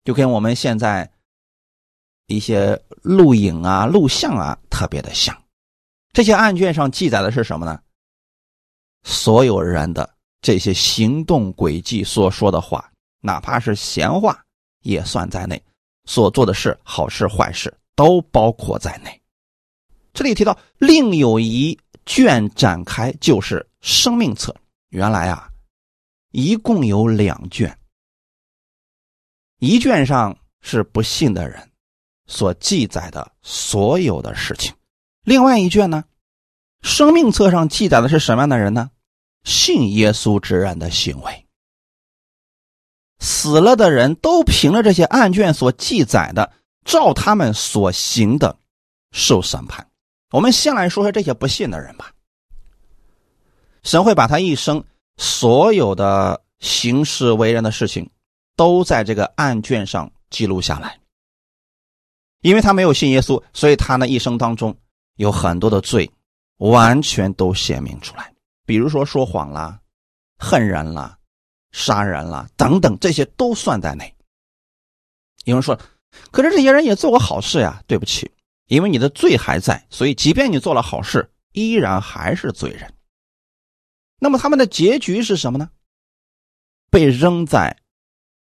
[0.05, 1.13] 就跟我们现在
[2.31, 5.37] 一些录影啊、录像啊特别的像，
[6.13, 7.81] 这些案卷上记载的是什么呢？
[9.03, 10.09] 所有人的
[10.41, 12.91] 这些行动轨迹、所说的话，
[13.21, 14.41] 哪怕是闲话
[14.83, 15.57] 也算在内；
[16.05, 19.21] 所做的事，好事坏事都包括在内。
[20.13, 24.55] 这里提到另有一卷展开，就是生命册。
[24.91, 25.49] 原来啊，
[26.31, 27.77] 一共有两卷。
[29.61, 31.70] 一卷上是不信的人
[32.31, 34.73] 所记载的所有的事情，
[35.25, 36.05] 另外一卷呢，
[36.81, 38.91] 生命册上记载的是什么样的人呢？
[39.43, 41.47] 信耶稣之人的行为。
[43.19, 46.53] 死了的人都凭着这些案卷所记载的，
[46.85, 48.59] 照他们所行的
[49.11, 49.87] 受审判。
[50.31, 52.13] 我们先来说说这些不信的人吧。
[53.83, 54.85] 神会把他一生
[55.17, 58.09] 所有的行事为人的事情。
[58.57, 61.01] 都在这个案卷上记录下来，
[62.41, 64.77] 因为他没有信耶稣，所以他呢一生当中
[65.17, 66.11] 有很多的罪，
[66.57, 68.33] 完全都显明出来。
[68.67, 69.81] 比如说说谎啦、
[70.39, 71.19] 恨人啦、
[71.73, 74.15] 杀人啦等等，这些都算在内。
[75.45, 75.79] 有人说，
[76.31, 77.83] 可是这些人也做过好事呀。
[77.87, 78.31] 对不起，
[78.67, 82.93] 因为你的罪还在，所以即便你做了好事，依然还是罪人。
[84.19, 85.71] 那么他们的结局是什么呢？
[86.91, 87.77] 被扔在。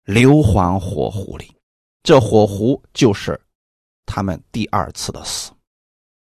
[0.04, 1.54] 硫磺火湖里，
[2.02, 3.38] 这火湖就是
[4.08, 5.52] 他们第二次的死。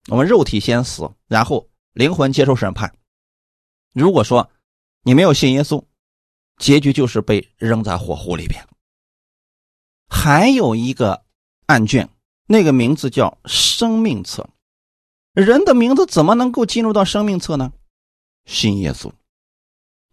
[0.08, 2.94] 我们肉体先死，然后灵魂接受审判。
[3.94, 4.50] 如果说
[5.04, 5.84] 你没有信耶稣，
[6.58, 8.64] 结局就是被扔在火湖里边。
[10.08, 11.24] 还有一个
[11.66, 12.08] 案卷，
[12.48, 14.48] 那个名字叫生命册。
[15.34, 17.72] 人的名字怎么能够进入到生命册呢？
[18.46, 19.12] 信耶稣。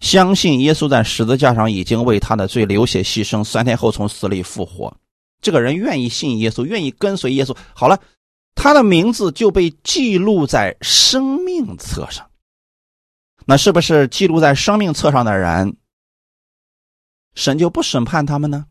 [0.00, 4.96] 相信耶稣在十字架上已经为他的罪流血牺牲，三天后从死里复活。
[5.40, 7.56] 这个人愿意信耶稣，愿意跟随耶稣。
[7.74, 8.00] 好了，
[8.54, 12.28] 他的名字就被记录在生命册上。
[13.46, 15.76] 那是不是记录在生命册上的人，
[17.34, 18.66] 神就不审判他们呢？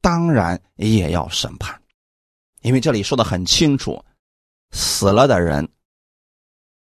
[0.00, 1.82] 当然也要审判，
[2.62, 4.04] 因为这里说的很清楚，
[4.70, 5.68] 死了的人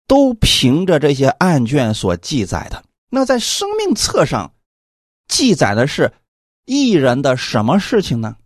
[0.07, 2.81] 都凭着这些案卷所记载的。
[3.09, 4.53] 那在生命册上
[5.27, 6.13] 记载的是
[6.65, 8.37] 一人的什么事情呢？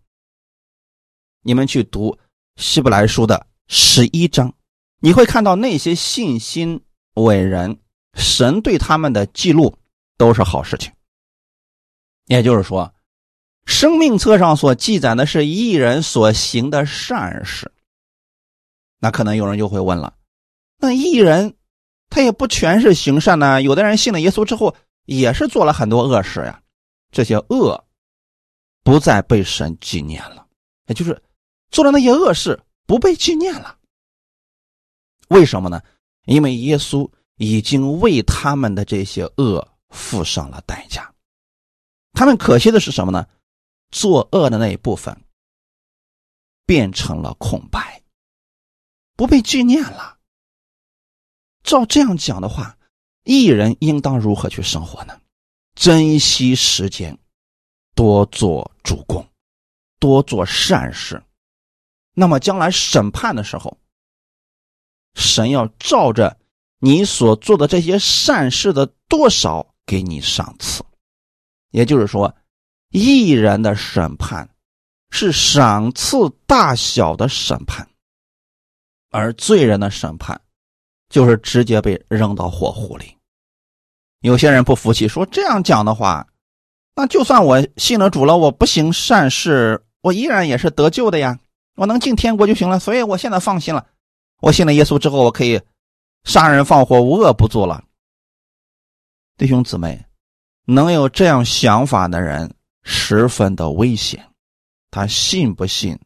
[1.44, 2.18] 你们去读
[2.56, 4.52] 希伯来书的十一章，
[5.00, 6.82] 你会看到那些信心
[7.14, 7.78] 伟人，
[8.14, 9.76] 神对他们的记录
[10.16, 10.90] 都是好事情。
[12.26, 12.92] 也就是说，
[13.66, 17.70] 生命册上所记载的是艺人所行的善事。
[18.98, 20.14] 那可能有人就会问了，
[20.78, 21.54] 那艺人？
[22.08, 26.62] 他也不全是行善呢，有的人信了耶稣之后，也是做了很多恶事呀。
[27.10, 27.84] 这些恶
[28.82, 30.46] 不再被神纪念了，
[30.86, 31.20] 也就是
[31.74, 33.76] 做了那些恶事不被纪念了。
[35.28, 35.82] 为什么呢？
[36.24, 41.12] 因为耶稣已经为他们的这些恶付上了代价。
[42.12, 43.26] 他们可惜的是什么呢？
[43.90, 45.20] 作恶的那一部分
[46.64, 48.00] 变成了空白，
[49.16, 50.18] 不被纪念了。
[51.64, 52.78] 照这样讲的话，
[53.24, 55.20] 艺人应当如何去生活呢？
[55.74, 57.18] 珍惜时间，
[57.96, 59.26] 多做主公，
[59.98, 61.20] 多做善事。
[62.14, 63.76] 那么将来审判的时候，
[65.14, 66.38] 神要照着
[66.78, 70.82] 你所做的这些善事的多少给你赏赐。
[71.70, 72.34] 也就是说，
[72.90, 74.48] 艺人的审判
[75.10, 77.88] 是赏赐大小的审判，
[79.10, 80.40] 而罪人的审判。
[81.10, 83.16] 就是直接被扔到火湖里。
[84.20, 86.26] 有些人不服气，说这样讲的话，
[86.96, 91.38] 那就算我信了主了，我不行善事，我依然也是得救的呀，
[91.74, 92.78] 我能进天国就行了。
[92.78, 93.86] 所以我现在放心了，
[94.40, 95.60] 我信了耶稣之后，我可以
[96.24, 97.82] 杀人放火，无恶不作了。
[99.36, 100.04] 弟兄姊妹，
[100.64, 104.24] 能有这样想法的人十分的危险，
[104.90, 105.98] 他信不信，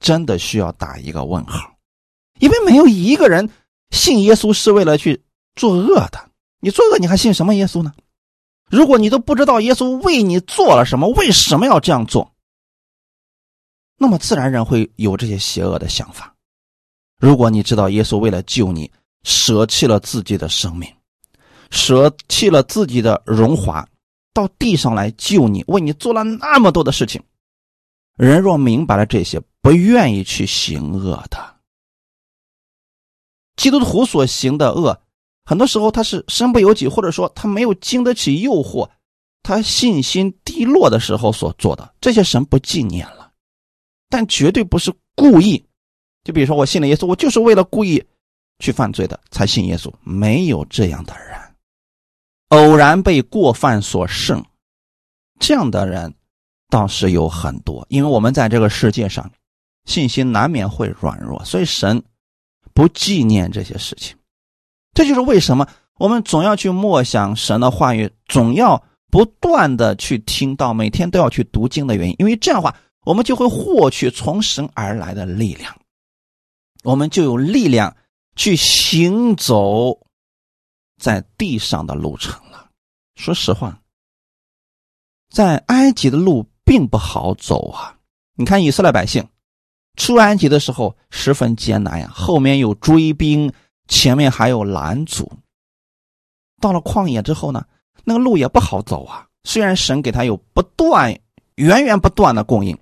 [0.00, 1.74] 真的需要打一个问号，
[2.40, 3.48] 因为没有一个人
[3.90, 5.22] 信耶稣是为了去
[5.54, 6.30] 作恶的。
[6.58, 7.92] 你作恶，你还信什么耶稣呢？
[8.68, 12.31] 如果你都不知道耶稣为你做了什么，为什么要这样做，
[13.98, 16.34] 那么自然人会有这些邪恶的想法。
[17.18, 18.90] 如果你知道耶稣为了救你，
[19.22, 20.92] 舍弃了自己的生命，
[21.70, 23.86] 舍弃了自己的荣华，
[24.34, 27.22] 到地上来救你，为你做了那么多的事情，
[28.16, 31.56] 人若明白了这些，不愿意去行恶的。
[33.56, 35.00] 基督徒所行的恶。
[35.44, 38.88] 很多时候他是身不由己，或者说他没有经得起诱惑，
[39.42, 43.21] 他信心低落的时候所做的这些神不纪念了，
[44.12, 45.64] 但绝对不是故意。
[46.22, 48.04] 就比如说我信了耶稣，我就是为了故意
[48.58, 51.40] 去犯罪的才信耶稣，没有这样的人。
[52.48, 54.44] 偶然被过犯所胜，
[55.40, 56.14] 这样的人
[56.68, 57.86] 倒是有很多。
[57.88, 59.28] 因为我们在这个世界上，
[59.86, 62.02] 信心难免会软弱，所以神
[62.74, 64.14] 不纪念这些事情。
[64.92, 72.14] 这就是为什么我们总要去默想神的话语，总要不断的去听到，每天都要去读经的原因。
[72.18, 75.76] 因为这样的话，我们就会获取从神而来的力量，
[76.82, 77.96] 我们就有力量
[78.36, 79.98] 去行走
[81.00, 82.70] 在地上的路程了。
[83.16, 83.80] 说实话，
[85.30, 87.98] 在埃及的路并不好走啊！
[88.34, 89.26] 你看以色列百姓
[89.96, 93.52] 出埃及的时候十分艰难呀，后面有追兵。
[93.88, 95.30] 前面还有拦阻，
[96.60, 97.66] 到了旷野之后呢，
[98.04, 99.26] 那个路也不好走啊。
[99.44, 101.14] 虽然神给他有不断、
[101.56, 102.78] 源源不断的供应，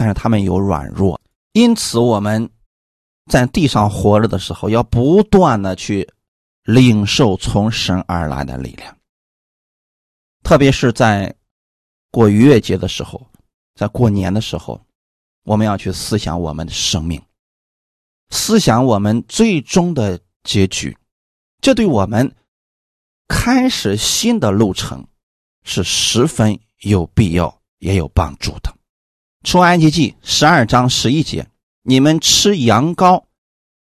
[0.00, 1.20] 但是他们有软弱，
[1.52, 2.48] 因此我们
[3.30, 6.08] 在地上活着的时候，要不断的去
[6.62, 8.96] 领受从神而来的力量。
[10.42, 11.34] 特别是在
[12.10, 13.30] 过逾越节的时候，
[13.74, 14.80] 在过年的时候，
[15.44, 17.20] 我们要去思想我们的生命，
[18.30, 20.18] 思想我们最终的。
[20.42, 20.96] 结局，
[21.60, 22.34] 这对我们
[23.28, 25.06] 开始新的路程
[25.64, 28.74] 是十分有必要也有帮助的。
[29.42, 31.48] 出埃及记十二章十一节：
[31.82, 33.24] 你们吃羊羔，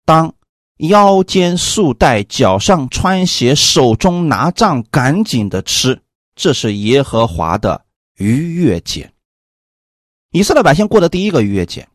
[0.05, 0.34] 当
[0.78, 6.01] 腰间束带，脚上穿鞋，手中拿杖，赶紧的吃，
[6.36, 7.86] 这是耶和华的
[8.16, 9.12] 逾越节。
[10.32, 11.88] 以色列百姓过的第一个逾越节，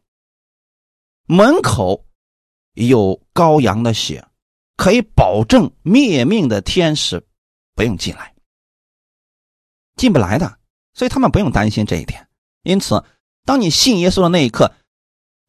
[1.27, 2.05] 门口
[2.75, 4.27] 有羔羊的血。
[4.77, 7.25] 可以保证灭命的天使
[7.77, 8.35] 不用进来，
[9.95, 10.59] 进不来的，
[10.95, 12.29] 所以他们不用担心这一点。
[12.65, 13.05] 因此，
[13.45, 14.73] 当你信耶稣的那一刻，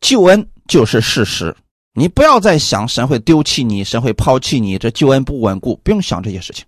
[0.01, 1.55] 救恩就是事实。
[1.93, 6.65] 你不要再想神会丢弃你，神会抛弃你，这救恩不稳固，不用想这些事情，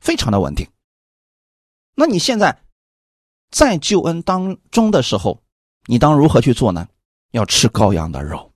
[0.00, 0.66] 非常的稳定。
[1.94, 2.60] 那你现在
[3.50, 5.40] 在救恩当中的时候，
[5.86, 6.88] 你当如何去做呢？
[7.30, 8.52] 要吃羔羊的肉，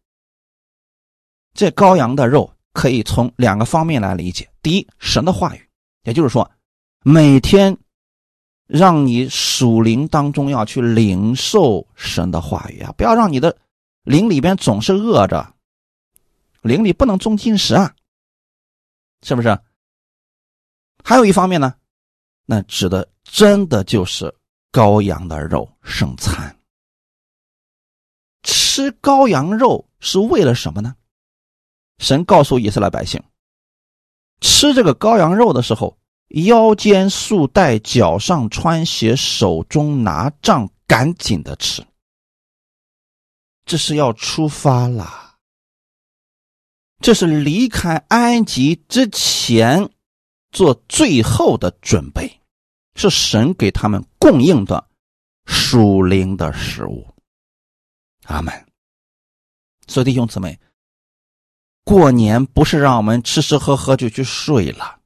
[1.54, 2.52] 这羔羊的肉。
[2.74, 5.68] 可以从两个方面来理解：第一，神的话语，
[6.04, 6.48] 也就是说，
[7.02, 7.76] 每天
[8.68, 13.56] 让你属灵当中要去领受神的话语啊，不要让你的
[14.02, 15.54] 灵里边总是饿着，
[16.60, 17.94] 灵里不能种进食啊，
[19.22, 19.58] 是不是？
[21.02, 21.74] 还有一方面呢，
[22.44, 24.32] 那指的真的就是
[24.70, 26.54] 羔羊的肉圣餐。
[28.42, 30.94] 吃羔羊肉是为了什么呢？
[31.98, 33.22] 神告诉以色列百姓，
[34.40, 35.98] 吃这个羔羊肉的时候，
[36.28, 41.84] 腰间束带，脚上穿鞋，手中拿杖，赶紧的吃。
[43.64, 45.36] 这是要出发了，
[47.00, 49.90] 这是离开埃及之前
[50.50, 52.40] 做最后的准备，
[52.94, 54.88] 是神给他们供应的
[55.46, 57.06] 属灵的食物。
[58.24, 58.52] 阿门。
[59.86, 60.58] 所以弟兄姊妹。
[61.84, 64.97] 过年不是让我们吃吃喝喝就去睡了，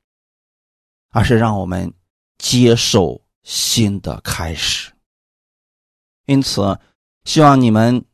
[1.13, 1.91] 而是让我们
[2.39, 4.93] 接受新的开始。
[6.27, 6.77] 因此，
[7.25, 8.05] 希望你们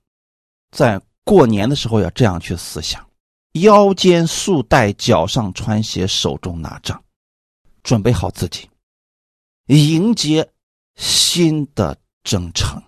[0.70, 3.04] 在过年的时候要这样去思想：
[3.52, 7.02] 腰间束带，脚上穿鞋，手中拿杖，
[7.82, 8.68] 准备好自己，
[9.66, 10.46] 迎接
[10.96, 12.82] 新的征程。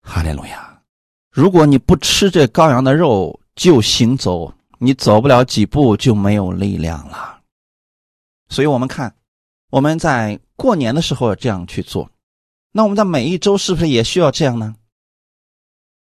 [0.00, 0.82] 哈利路亚！
[1.30, 4.50] 如果你不吃这羔羊的肉就行走。
[4.78, 7.35] 你走不了几步就没有力量了，
[8.48, 9.16] 所以我们看，
[9.70, 12.10] 我们在过年的时候这样去做，
[12.72, 14.76] 那我们在每一周是不是也需要这样呢？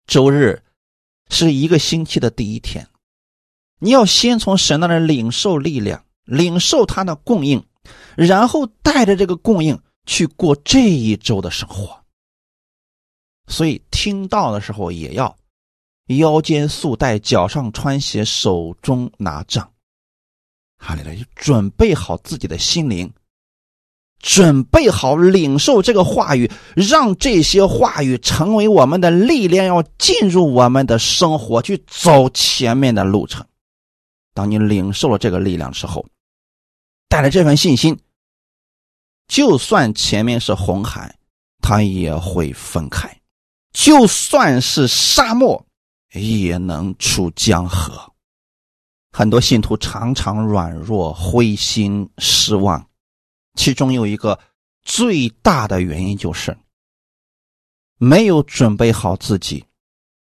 [0.07, 0.63] 周日
[1.29, 2.89] 是一个星期的第一天，
[3.79, 7.65] 你要先从神那里领受力量，领受他的供应，
[8.17, 12.03] 然后带着这个供应去过这一周的生活。
[13.47, 15.37] 所以听到的时候也要
[16.07, 19.73] 腰间束带，脚上穿鞋，手中拿杖。
[20.83, 23.13] 哈利路亚，准备好自己的心灵。
[24.19, 33.45] 准备好领受这个话语，让这些话语成为我们的力量，要进入我们的生活，去走前面的路程。
[34.33, 36.07] 当你领受了这个力量之后，
[37.09, 37.99] 带着这份信心，
[39.27, 41.17] 就算前面是红海，
[41.61, 43.09] 它也会分开；
[43.73, 45.67] 就算是沙漠，
[46.13, 48.12] 也能出江河。
[49.13, 52.85] 很多信徒常常软弱、灰心、失望。
[53.55, 54.39] 其中有一个
[54.83, 56.57] 最大的原因就是
[57.99, 59.65] 没有准备好自己，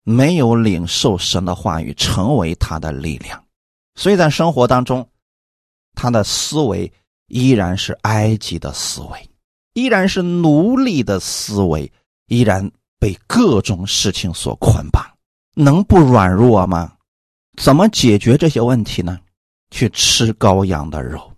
[0.03, 3.45] 没有领受神的话语成为他的力量，
[3.95, 5.07] 所以在生活当中，
[5.95, 6.91] 他的思维
[7.27, 9.31] 依然是埃及的思维，
[9.75, 11.93] 依然是奴隶的思维，
[12.27, 12.69] 依然
[12.99, 15.05] 被各种事情所捆绑，
[15.55, 16.95] 能不软弱吗？
[17.61, 19.19] 怎么解决这些问题呢？
[19.71, 21.33] 去吃羔羊的肉。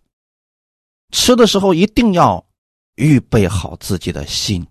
[1.11, 2.47] 吃的时候一定要
[2.95, 4.65] 预备好自己的心，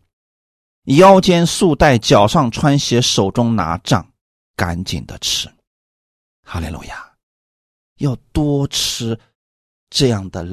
[0.86, 4.08] 腰间束带，脚上穿鞋，手中拿杖，
[4.56, 5.50] 赶紧的吃。
[6.46, 7.14] 哈利路亚，
[7.98, 9.20] 要多吃
[9.90, 10.44] 这样的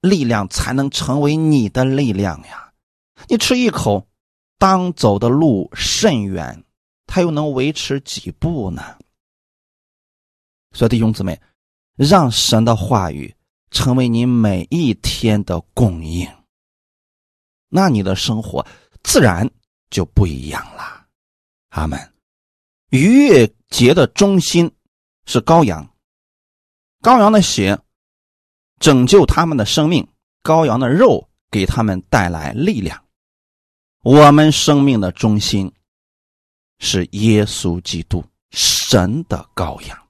[0.00, 2.72] 力量，才能成为你的力量呀！
[3.28, 4.08] 你吃一口，
[4.58, 6.64] 当走的路甚远，
[7.06, 8.98] 他又能维持几步呢？
[10.72, 11.40] 所以弟兄姊妹，
[11.96, 13.34] 让神的话语。
[13.72, 16.26] 成为你每一天的供应，
[17.68, 18.64] 那你的生活
[19.02, 19.50] 自然
[19.90, 21.04] 就不一样了。
[21.70, 21.98] 阿门。
[22.90, 24.72] 逾越节的中心
[25.26, 25.86] 是羔羊，
[27.02, 27.78] 羔羊的血
[28.78, 30.08] 拯救他们的生命，
[30.44, 33.04] 羔羊的肉给他们带来力量。
[34.04, 35.70] 我们生命的中心
[36.78, 40.05] 是耶稣基督，神的羔羊。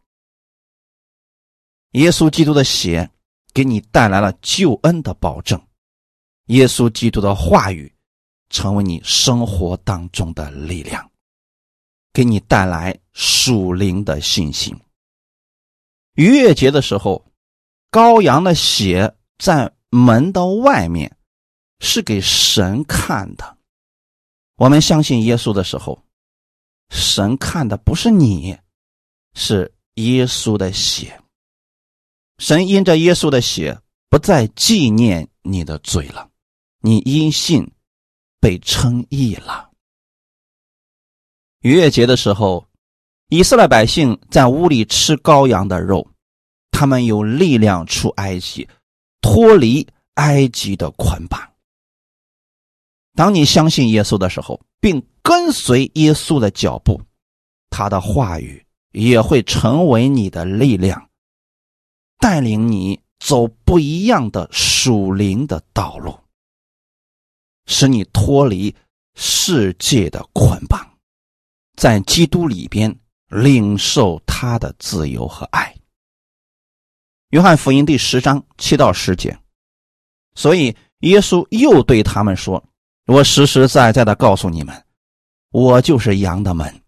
[1.92, 3.10] 耶稣基督的血。
[3.54, 5.58] 给你带来了救恩的保证，
[6.48, 7.90] 耶稣基督的话语
[8.50, 11.10] 成为你生活当中的力量，
[12.12, 14.78] 给你带来属灵的信心。
[16.16, 17.24] 逾越节的时候，
[17.90, 21.16] 羔羊的血在门的外面，
[21.80, 23.56] 是给神看的。
[24.56, 26.04] 我们相信耶稣的时候，
[26.90, 28.58] 神看的不是你，
[29.32, 31.18] 是耶稣的血。
[32.38, 33.80] 神因着耶稣的血，
[34.10, 36.28] 不再纪念你的罪了，
[36.80, 37.70] 你因信
[38.40, 39.70] 被称义了。
[41.60, 42.66] 逾越节的时候，
[43.28, 46.06] 以色列百姓在屋里吃羔羊的肉，
[46.70, 48.68] 他们有力量出埃及，
[49.20, 51.40] 脱离埃及的捆绑。
[53.14, 57.00] 当你相信耶稣的时候，并跟随耶稣的脚步，
[57.70, 61.05] 他的话语也会成为你的力量。
[62.18, 66.18] 带领你走不一样的属灵的道路，
[67.66, 68.74] 使你脱离
[69.14, 70.78] 世界的捆绑，
[71.76, 72.94] 在基督里边
[73.28, 75.74] 领受他的自由和爱。
[77.30, 79.38] 约翰福音第十章七到十节，
[80.34, 82.62] 所以耶稣又对他们说
[83.06, 84.84] ：“我实实在在的告诉你们，
[85.50, 86.82] 我就是羊的门。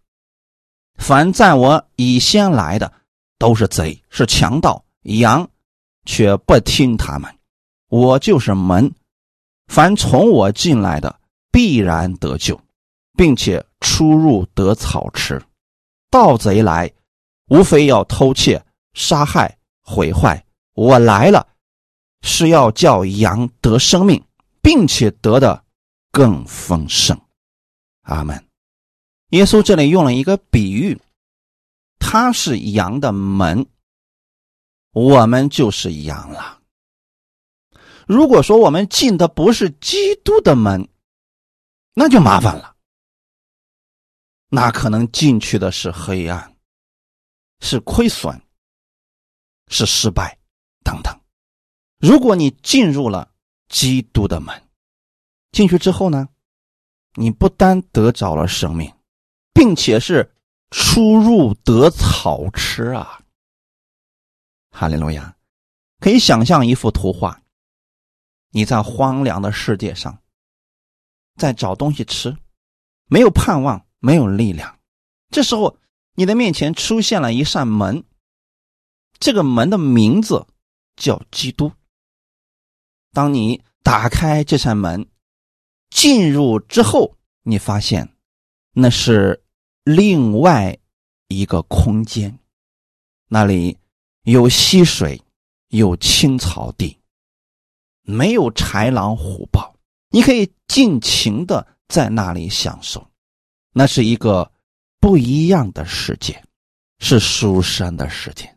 [0.95, 2.91] 凡在我以先来的，
[3.37, 5.49] 都是贼，是强盗。”羊
[6.05, 7.33] 却不听他们，
[7.87, 8.93] 我就是门，
[9.67, 11.19] 凡从我进来的
[11.51, 12.59] 必然得救，
[13.13, 15.41] 并且出入得草吃。
[16.09, 16.91] 盗贼来，
[17.49, 20.43] 无非要偷窃、杀害、毁坏。
[20.73, 21.47] 我来了，
[22.21, 24.23] 是要叫羊得生命，
[24.61, 25.63] 并且得的
[26.11, 27.19] 更丰盛。
[28.03, 28.43] 阿门。
[29.29, 30.99] 耶稣这里用了一个比喻，
[31.99, 33.65] 他是羊的门。
[34.99, 36.59] 我们就是羊了。
[38.05, 40.89] 如果说我们进的不是基督的门，
[41.93, 42.75] 那就麻烦了。
[44.49, 46.57] 那可能进去的是黑暗，
[47.61, 48.41] 是亏损，
[49.67, 50.37] 是失败
[50.83, 51.17] 等等。
[51.99, 53.31] 如果你进入了
[53.69, 54.69] 基督的门，
[55.51, 56.27] 进去之后呢，
[57.13, 58.91] 你不单得着了生命，
[59.53, 60.35] 并且是
[60.71, 63.21] 出入得草吃啊。
[64.71, 65.35] 哈利路亚，
[65.99, 67.41] 可以想象一幅图画：
[68.51, 70.21] 你在荒凉的世界上，
[71.35, 72.35] 在找东西吃，
[73.05, 74.79] 没有盼望，没有力量。
[75.29, 75.77] 这时候，
[76.13, 78.03] 你的面前出现了一扇门，
[79.19, 80.45] 这个门的名字
[80.95, 81.71] 叫基督。
[83.11, 85.09] 当你打开这扇门，
[85.89, 88.15] 进入之后，你发现
[88.71, 89.43] 那是
[89.83, 90.77] 另外
[91.27, 92.39] 一个空间，
[93.27, 93.77] 那里
[94.23, 95.21] 有溪水，
[95.69, 96.97] 有青草地，
[98.01, 99.75] 没有豺狼虎豹，
[100.09, 103.05] 你可以尽情的在那里享受。
[103.71, 104.51] 那是一个
[104.99, 106.43] 不一样的世界，
[106.99, 108.53] 是书生的世界。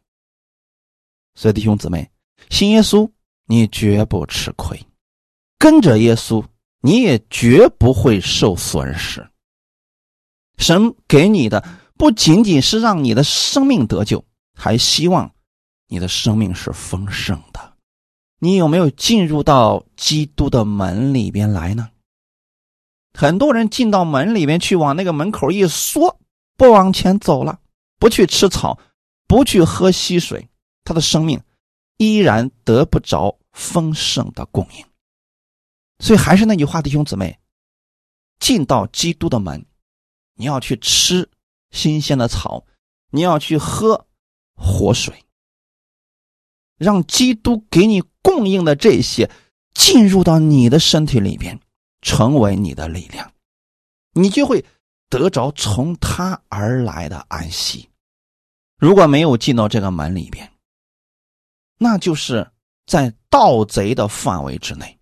[1.35, 2.11] 所以弟兄姊妹，
[2.51, 3.11] 信耶稣，
[3.47, 4.77] 你绝不吃亏；
[5.59, 6.45] 跟着耶稣。
[6.85, 9.25] 你也绝不会受损失。
[10.59, 11.65] 神给你的
[11.97, 15.33] 不仅仅是让你的生命得救，还希望
[15.93, 17.75] 你的生命是丰盛的。
[18.39, 21.91] 你有没有进入到基督的门里边来呢？
[23.13, 26.19] 很多人进到门里边去，往那个门口一缩，
[26.57, 27.61] 不往前走了，
[27.99, 28.79] 不去吃草，
[29.29, 30.49] 不去喝溪水，
[30.83, 31.43] 他的生命
[31.99, 34.87] 依然得不着丰盛的供应。
[35.99, 37.39] 所以还是那句话，弟兄姊妹，
[38.41, 39.67] 进到基督的门，
[40.37, 41.29] 你要去吃
[41.71, 42.65] 新鲜的草，
[43.11, 44.07] 你要去喝
[44.57, 45.23] 活水，
[46.83, 49.31] 让基督给你供应的这些
[49.73, 51.59] 进入到你的身体里边，
[52.03, 53.33] 成为你的力量，
[54.13, 54.65] 你就会
[55.09, 57.89] 得着从他而来的安息。
[58.79, 60.51] 如果没有进到这个门里边，
[61.79, 62.51] 那就是
[62.87, 64.99] 在盗贼的范围之内。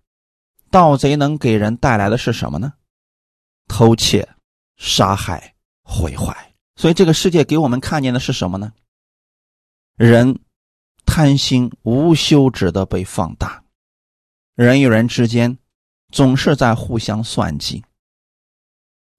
[0.69, 2.73] 盗贼能给人带来的是什么呢？
[3.67, 4.29] 偷窃、
[4.77, 5.53] 杀害、
[5.83, 6.53] 毁坏。
[6.75, 8.71] 所以这个世界给我们看见的是什么呢？
[9.97, 10.39] 人
[11.13, 13.61] 贪心无休止的被放大，
[14.55, 15.57] 人与人之间
[16.09, 17.83] 总是在互相算计，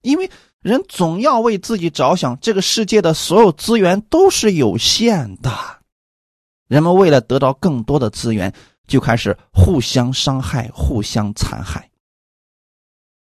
[0.01, 2.39] 因为人总要为自己着想。
[2.39, 5.51] 这个世界的所有资源都是有限的，
[6.67, 8.51] 人们为了得到更多的资源。
[8.85, 11.89] 就开始互相伤害、互相残害。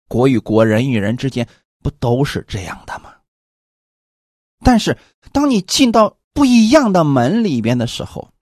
[0.07, 1.45] 国与国、人与人之间
[1.81, 3.13] 不都是这样的吗？
[4.63, 4.97] 但是，
[5.33, 8.32] 当你进到不一样的门里边的时候，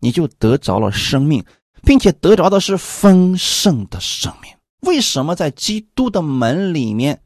[0.00, 1.44] 你就得着了生命，
[1.82, 4.50] 并且得着的是丰盛的生命。
[4.80, 7.22] 为什么在基督的门里面，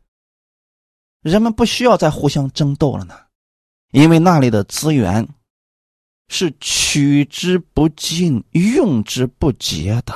[1.23, 3.15] 人们不需要再互相争斗了呢？
[3.93, 5.29] 因为那里的资源。
[6.31, 10.15] 是取之不尽、用之不竭的。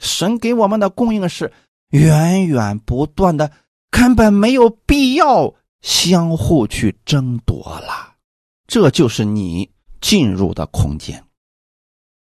[0.00, 1.52] 神给我们的供应是
[1.90, 3.52] 源源不断的，
[3.88, 8.16] 根本没有必要相互去争夺了。
[8.66, 9.70] 这就是你
[10.00, 11.24] 进入的空间。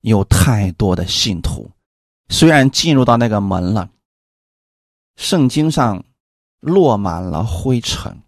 [0.01, 1.70] 有太多的信徒，
[2.28, 3.90] 虽然进入到那个门了，
[5.16, 6.05] 圣经上
[6.61, 8.22] 落满了灰尘。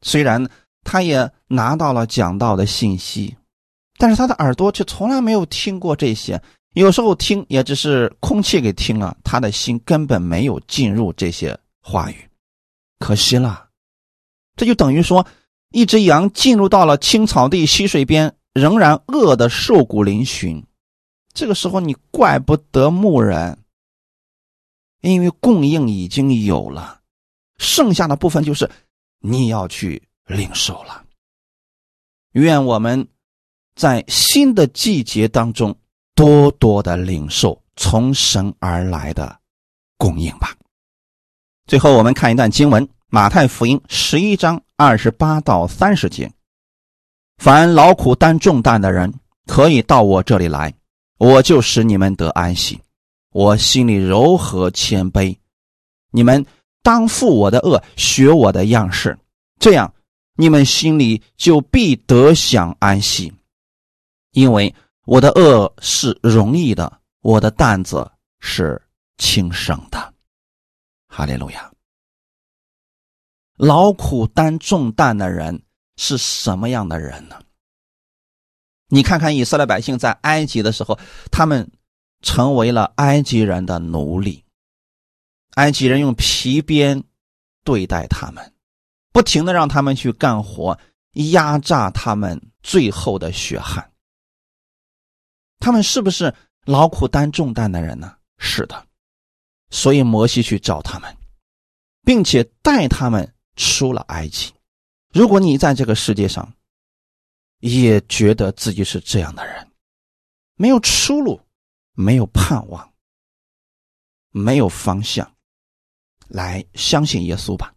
[0.00, 0.48] 虽然
[0.82, 3.36] 他也拿到了讲道的信息。
[3.98, 12.28] 但是他的耳朵却从来没有听过这些，有时候听也只是空气给听了，他的心根本没有进入这些话语，
[12.98, 13.68] 可惜了。
[14.56, 15.24] 这就等于说，
[15.70, 20.64] 一只羊进入到了青草地、溪水边，仍然饿得瘦骨嶙峋。
[21.32, 23.58] 这个时候你怪不得牧人，
[25.00, 27.00] 因为供应已经有了，
[27.58, 28.70] 剩下的部分就是
[29.20, 31.04] 你要去领受了。
[32.32, 33.08] 愿我们。
[33.74, 35.74] 在新的季节当中，
[36.14, 39.40] 多多的领受从神而来的
[39.96, 40.54] 供应吧。
[41.66, 46.30] 最后，我们看一段经文：马太福音十一章二十八到三十节。
[47.42, 49.12] 凡劳苦担重担的人，
[49.48, 50.72] 可以到我这里来，
[51.18, 52.80] 我就使你们得安息。
[53.32, 55.36] 我心里柔和谦卑，
[56.12, 56.46] 你们
[56.84, 59.18] 当负我的恶，学我的样式，
[59.58, 59.92] 这样
[60.36, 63.32] 你们心里就必得享安息。
[64.30, 64.72] 因为
[65.04, 68.80] 我的恶是容易的，我的担子是
[69.18, 70.14] 轻省的。
[71.08, 71.68] 哈利路亚！
[73.56, 75.60] 劳苦担重担的人
[75.96, 77.40] 是什么样的人呢？
[78.88, 80.98] 你看看以色列百姓在埃及的时候，
[81.30, 81.70] 他们
[82.20, 84.44] 成为了埃及人的奴隶，
[85.54, 87.02] 埃及人用皮鞭
[87.64, 88.54] 对待他们，
[89.12, 90.78] 不停的让他们去干活，
[91.32, 93.90] 压榨他们最后的血汗。
[95.58, 96.34] 他们是不是
[96.64, 98.16] 劳苦担重担的人呢？
[98.38, 98.86] 是的，
[99.70, 101.16] 所以摩西去找他们，
[102.04, 104.52] 并且带他们出了埃及。
[105.12, 106.52] 如果你在这个世界上，
[107.58, 109.70] 也觉得自己是这样的人，
[110.56, 111.40] 没有出路，
[111.92, 112.92] 没有盼望，
[114.30, 115.30] 没有方向，
[116.28, 117.74] 来相信耶稣吧。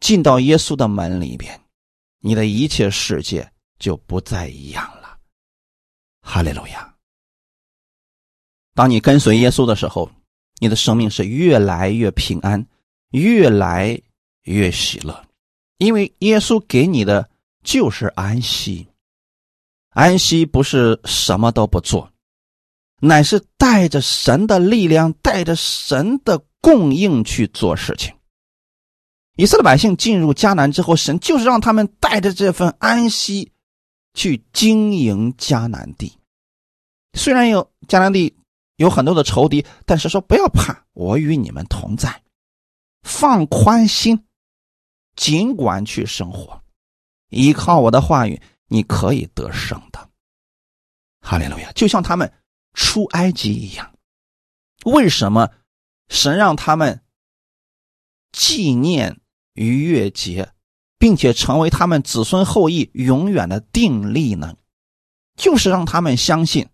[0.00, 1.60] 进到耶稣的门里边，
[2.18, 5.18] 你的一切世界就不再一样了。
[6.20, 6.96] 哈利路亚！
[8.74, 10.10] 当你跟随耶稣的时候，
[10.60, 12.64] 你的生命是越来越平安，
[13.10, 14.00] 越来
[14.42, 15.27] 越喜乐，
[15.78, 17.30] 因为耶稣给你的
[17.64, 18.86] 就是安息。
[19.90, 22.12] 安息不是什么都不做，
[23.00, 28.14] 乃是带着神的力量，带着神的供应去做事情。
[29.36, 33.52] 以色列百姓进入迦南之后，神就是让他们带着这份安息
[34.14, 36.12] 去经营迦南地。
[37.14, 38.36] 虽然有迦南地
[38.76, 42.22] 有很多的仇敌，但是说不要怕，我与你们同在，
[43.02, 44.24] 放宽心，
[45.18, 46.62] 尽管去生活，
[47.28, 48.40] 依靠我的话语。
[48.70, 50.10] 你可以得胜的，
[51.22, 51.72] 哈利路亚！
[51.72, 52.30] 就像他们
[52.74, 53.94] 出埃及一样，
[54.84, 55.50] 为什么
[56.10, 57.00] 神让他们
[58.30, 59.22] 纪念
[59.54, 60.52] 逾越节，
[60.98, 64.54] 并且成为他们子孙后裔永远的定力呢？
[65.34, 66.68] 就是让他们相信，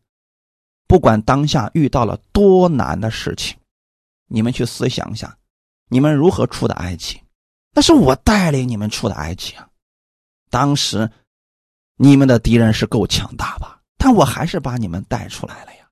[0.89, 3.57] 不管当下遇到了多难的事情，
[4.27, 5.39] 你们去思想一下，
[5.91, 7.21] 你们如何出的埃及？
[7.75, 9.69] 那是我带领你们出的埃及啊！
[10.51, 11.11] 当时。
[11.97, 13.81] 你们的敌人是够强大吧？
[13.97, 15.89] 但我还是把你们带出来了呀，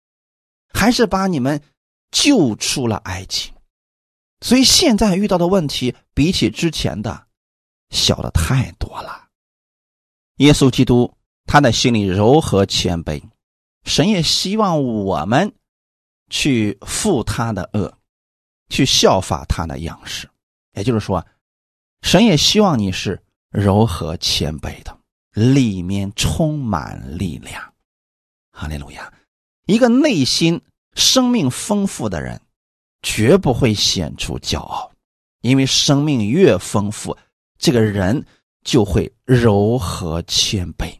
[0.74, 1.62] 还是把你们
[2.10, 3.52] 救出了埃及。
[4.40, 7.24] 所以现在遇到的问题比起之前的
[7.90, 9.28] 小的太多了。
[10.38, 11.14] 耶稣基督
[11.44, 13.22] 他的心里柔和谦卑，
[13.84, 15.54] 神也希望我们
[16.30, 17.96] 去负他的恶，
[18.70, 20.28] 去效法他的样式。
[20.72, 21.24] 也就是说，
[22.02, 24.98] 神也希望你是柔和谦卑的。
[25.32, 27.72] 里面充满力量，
[28.50, 29.10] 哈利路亚！
[29.64, 30.60] 一个内心
[30.92, 32.38] 生命丰富的人，
[33.00, 34.92] 绝不会显出骄傲，
[35.40, 37.16] 因为生命越丰富，
[37.56, 38.26] 这个人
[38.62, 40.98] 就会柔和谦卑，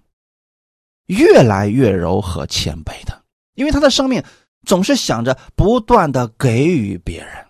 [1.08, 3.22] 越来越柔和谦卑的，
[3.52, 4.24] 因为他的生命
[4.66, 7.46] 总是想着不断的给予别人，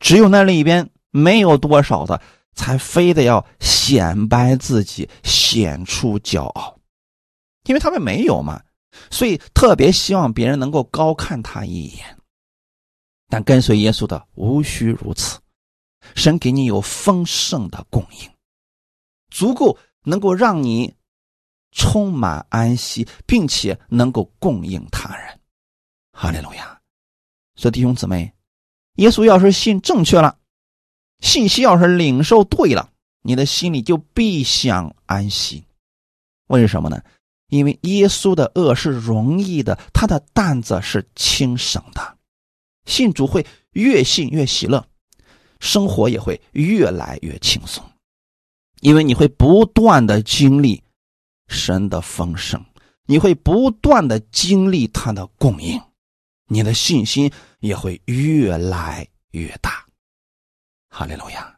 [0.00, 2.22] 只有那里边没有多少的。
[2.56, 6.76] 才非得要显摆自己，显出骄傲，
[7.64, 8.60] 因为他们没有嘛，
[9.10, 12.16] 所以特别希望别人能够高看他一眼。
[13.28, 15.38] 但跟随耶稣的无需如此，
[16.14, 18.30] 神给你有丰盛的供应，
[19.30, 20.94] 足够能够让你
[21.72, 25.40] 充满安息，并且能够供应他人。
[26.12, 26.80] 哈利路亚！
[27.56, 28.32] 所以弟兄姊妹，
[28.94, 30.38] 耶稣要是信正确了。
[31.20, 32.90] 信息要是领受对了，
[33.22, 35.64] 你的心里就必享安息。
[36.48, 37.02] 为什么呢？
[37.48, 42.18] 因为耶稣的恶是容易的，他的担子是轻省的。
[42.86, 44.86] 信主会越信越喜乐，
[45.60, 47.84] 生活也会越来越轻松，
[48.80, 50.82] 因为你会不断的经历
[51.48, 52.64] 神的丰盛，
[53.06, 55.80] 你会不断的经历他的供应，
[56.48, 59.85] 你的信心也会越来越大。
[60.98, 61.54] 哈利路亚！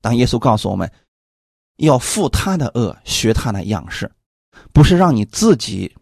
[0.00, 0.90] 当耶稣告诉我们
[1.76, 4.10] 要负他的恶，学他的样式，
[4.72, 5.94] 不是让你自己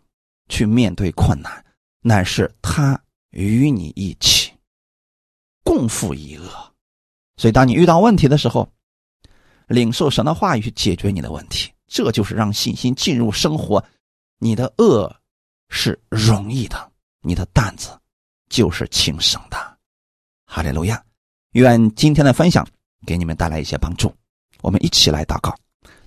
[0.48, 1.64] 去面对困难，
[2.00, 2.96] 乃是他
[3.30, 4.52] 与你一起
[5.64, 6.48] 共负一恶。
[7.36, 8.72] 所以，当你遇到问题的时候，
[9.66, 13.84] 领受神的话语去解决你的问题，这就是让信心进入生活。
[14.38, 15.12] 你的恶
[15.70, 17.98] 是容易的，你的担子
[18.48, 19.78] 就是轻省的。
[20.46, 21.04] 哈利路亚！
[21.58, 22.66] 愿今天的分享
[23.06, 24.12] 给你们带来一些帮助。
[24.62, 25.54] 我们一起来祷告，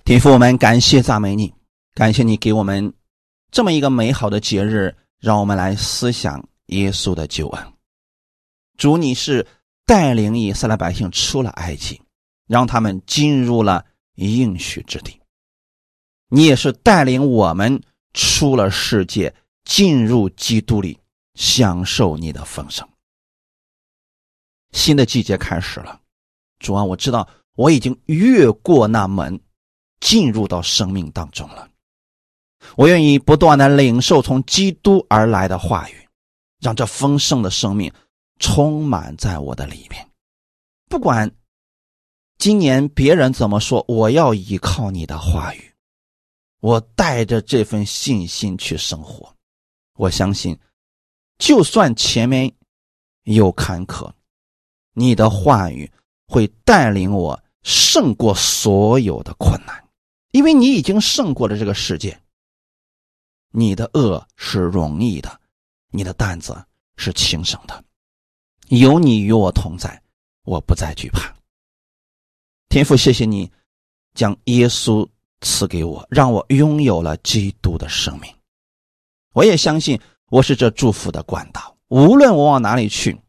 [0.04, 1.52] 天父，我们感谢赞美你，
[1.94, 2.92] 感谢你给我们
[3.50, 7.72] 这么一个美好的节日，让我们来思想耶稣的救恩。
[8.76, 9.46] 主，你是
[9.86, 12.00] 带领以色列百姓出了埃及，
[12.46, 13.84] 让他们进入了
[14.16, 15.12] 应许之地；
[16.28, 17.80] 你也是带领我们
[18.12, 19.34] 出了世界，
[19.64, 20.98] 进入基督里，
[21.34, 22.86] 享受你的丰盛。
[24.72, 26.00] 新的季节开始了，
[26.58, 29.40] 主啊，我知道我已经越过那门，
[30.00, 31.68] 进入到生命当中了。
[32.76, 36.08] 我愿意不断的领受从基督而来的话语，
[36.60, 37.92] 让这丰盛的生命
[38.38, 40.08] 充满在我的里面。
[40.88, 41.30] 不管
[42.38, 45.72] 今年别人怎么说，我要依靠你的话语，
[46.60, 49.34] 我带着这份信心去生活。
[49.94, 50.58] 我相信，
[51.38, 52.52] 就算前面
[53.24, 54.10] 有坎坷。
[54.94, 55.90] 你的话语
[56.26, 59.88] 会带领我胜过所有的困难，
[60.32, 62.20] 因为你已经胜过了这个世界。
[63.50, 65.40] 你的恶是容易的，
[65.90, 66.64] 你的担子
[66.96, 67.84] 是轻省的，
[68.68, 70.02] 有你与我同在，
[70.44, 71.34] 我不再惧怕。
[72.68, 73.50] 天父，谢谢你
[74.14, 75.06] 将耶稣
[75.42, 78.34] 赐给我，让我拥有了基督的生命。
[79.34, 83.20] 我也相信我是这祝福的管道，无论我往哪里去，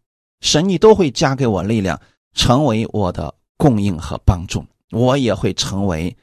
[0.43, 1.99] 神你都会加给我力量，
[2.33, 4.63] 成为我的供应和帮助。
[4.91, 6.15] 我也会成为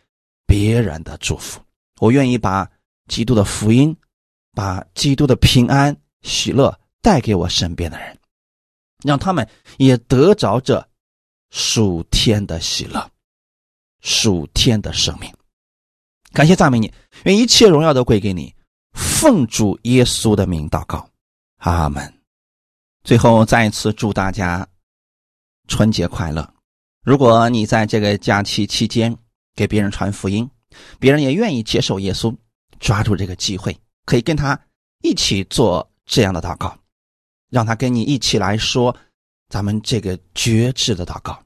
[0.47, 1.59] 别人的祝福。
[2.01, 2.71] 我愿意把
[3.09, 3.97] 基督的福音，
[4.53, 8.17] 把基督的平安、喜乐带给我身边的人，
[9.03, 9.49] 让他们
[9.79, 10.87] 也得着这
[11.51, 13.11] 属天的喜乐、
[14.03, 15.33] 属天的生命。
[16.33, 16.93] 感谢赞美你，
[17.25, 18.55] 愿一切荣耀都归给你。
[18.93, 21.09] 奉主耶稣的名祷告，
[21.57, 22.20] 阿门。
[23.03, 24.67] 最后再一次祝大家
[25.69, 26.55] 春节快乐。
[27.03, 29.17] 如果你在这个假期期间
[29.55, 30.49] 给别人传福音，
[30.99, 32.37] 别人也愿意接受耶稣，
[32.79, 34.59] 抓住这个机会，可以跟他
[35.03, 36.77] 一起做这样的祷告，
[37.49, 38.95] 让他跟你一起来说
[39.49, 41.43] 咱们这个绝志的祷告。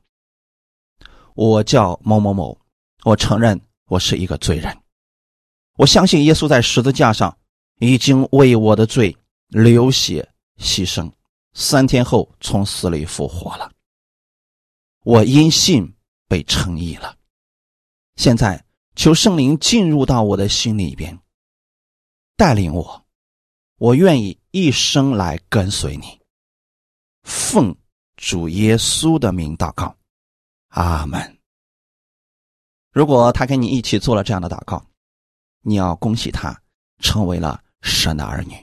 [1.35, 2.59] 我叫某某某，
[3.05, 4.77] 我承认我是一个罪人，
[5.77, 7.37] 我相信耶稣在十字架上
[7.79, 9.17] 已经为我的罪
[9.49, 10.29] 流血
[10.59, 11.11] 牺牲，
[11.55, 13.73] 三天后从死里复活了。
[15.05, 15.95] 我因信
[16.29, 17.17] 被称义了，
[18.17, 18.63] 现在。
[18.97, 21.19] 求圣灵进入到我的心里边，
[22.37, 23.05] 带领我，
[23.77, 26.21] 我愿意一生来跟随你。
[27.25, 27.77] 奉
[28.17, 29.97] 主耶稣的名祷告，
[30.69, 31.39] 阿门。
[32.93, 34.87] 如果他跟你一起做了这样的祷告，
[35.63, 36.57] 你要恭喜他
[37.01, 38.55] 成为了神的儿女。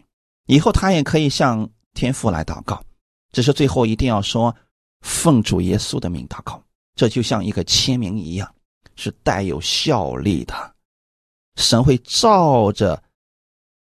[0.45, 2.83] 以后他也可以向天父来祷告，
[3.31, 4.55] 只是最后一定要说
[5.01, 6.63] 奉主耶稣的名祷告，
[6.95, 8.53] 这就像一个签名一样。
[8.97, 10.75] 是带有效力的，
[11.55, 13.01] 神会照着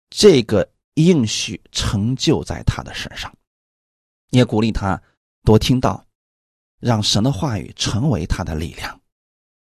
[0.09, 3.33] 这个应许成就在他的身上。
[4.29, 5.01] 也鼓励他
[5.43, 6.05] 多听到，
[6.79, 9.01] 让神的话语成为他的力量，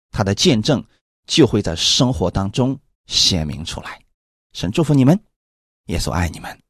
[0.10, 0.84] 他的见证
[1.28, 4.04] 就会在生活当中显明出来。
[4.52, 5.18] 神祝福你们，
[5.86, 6.62] 耶稣爱你们。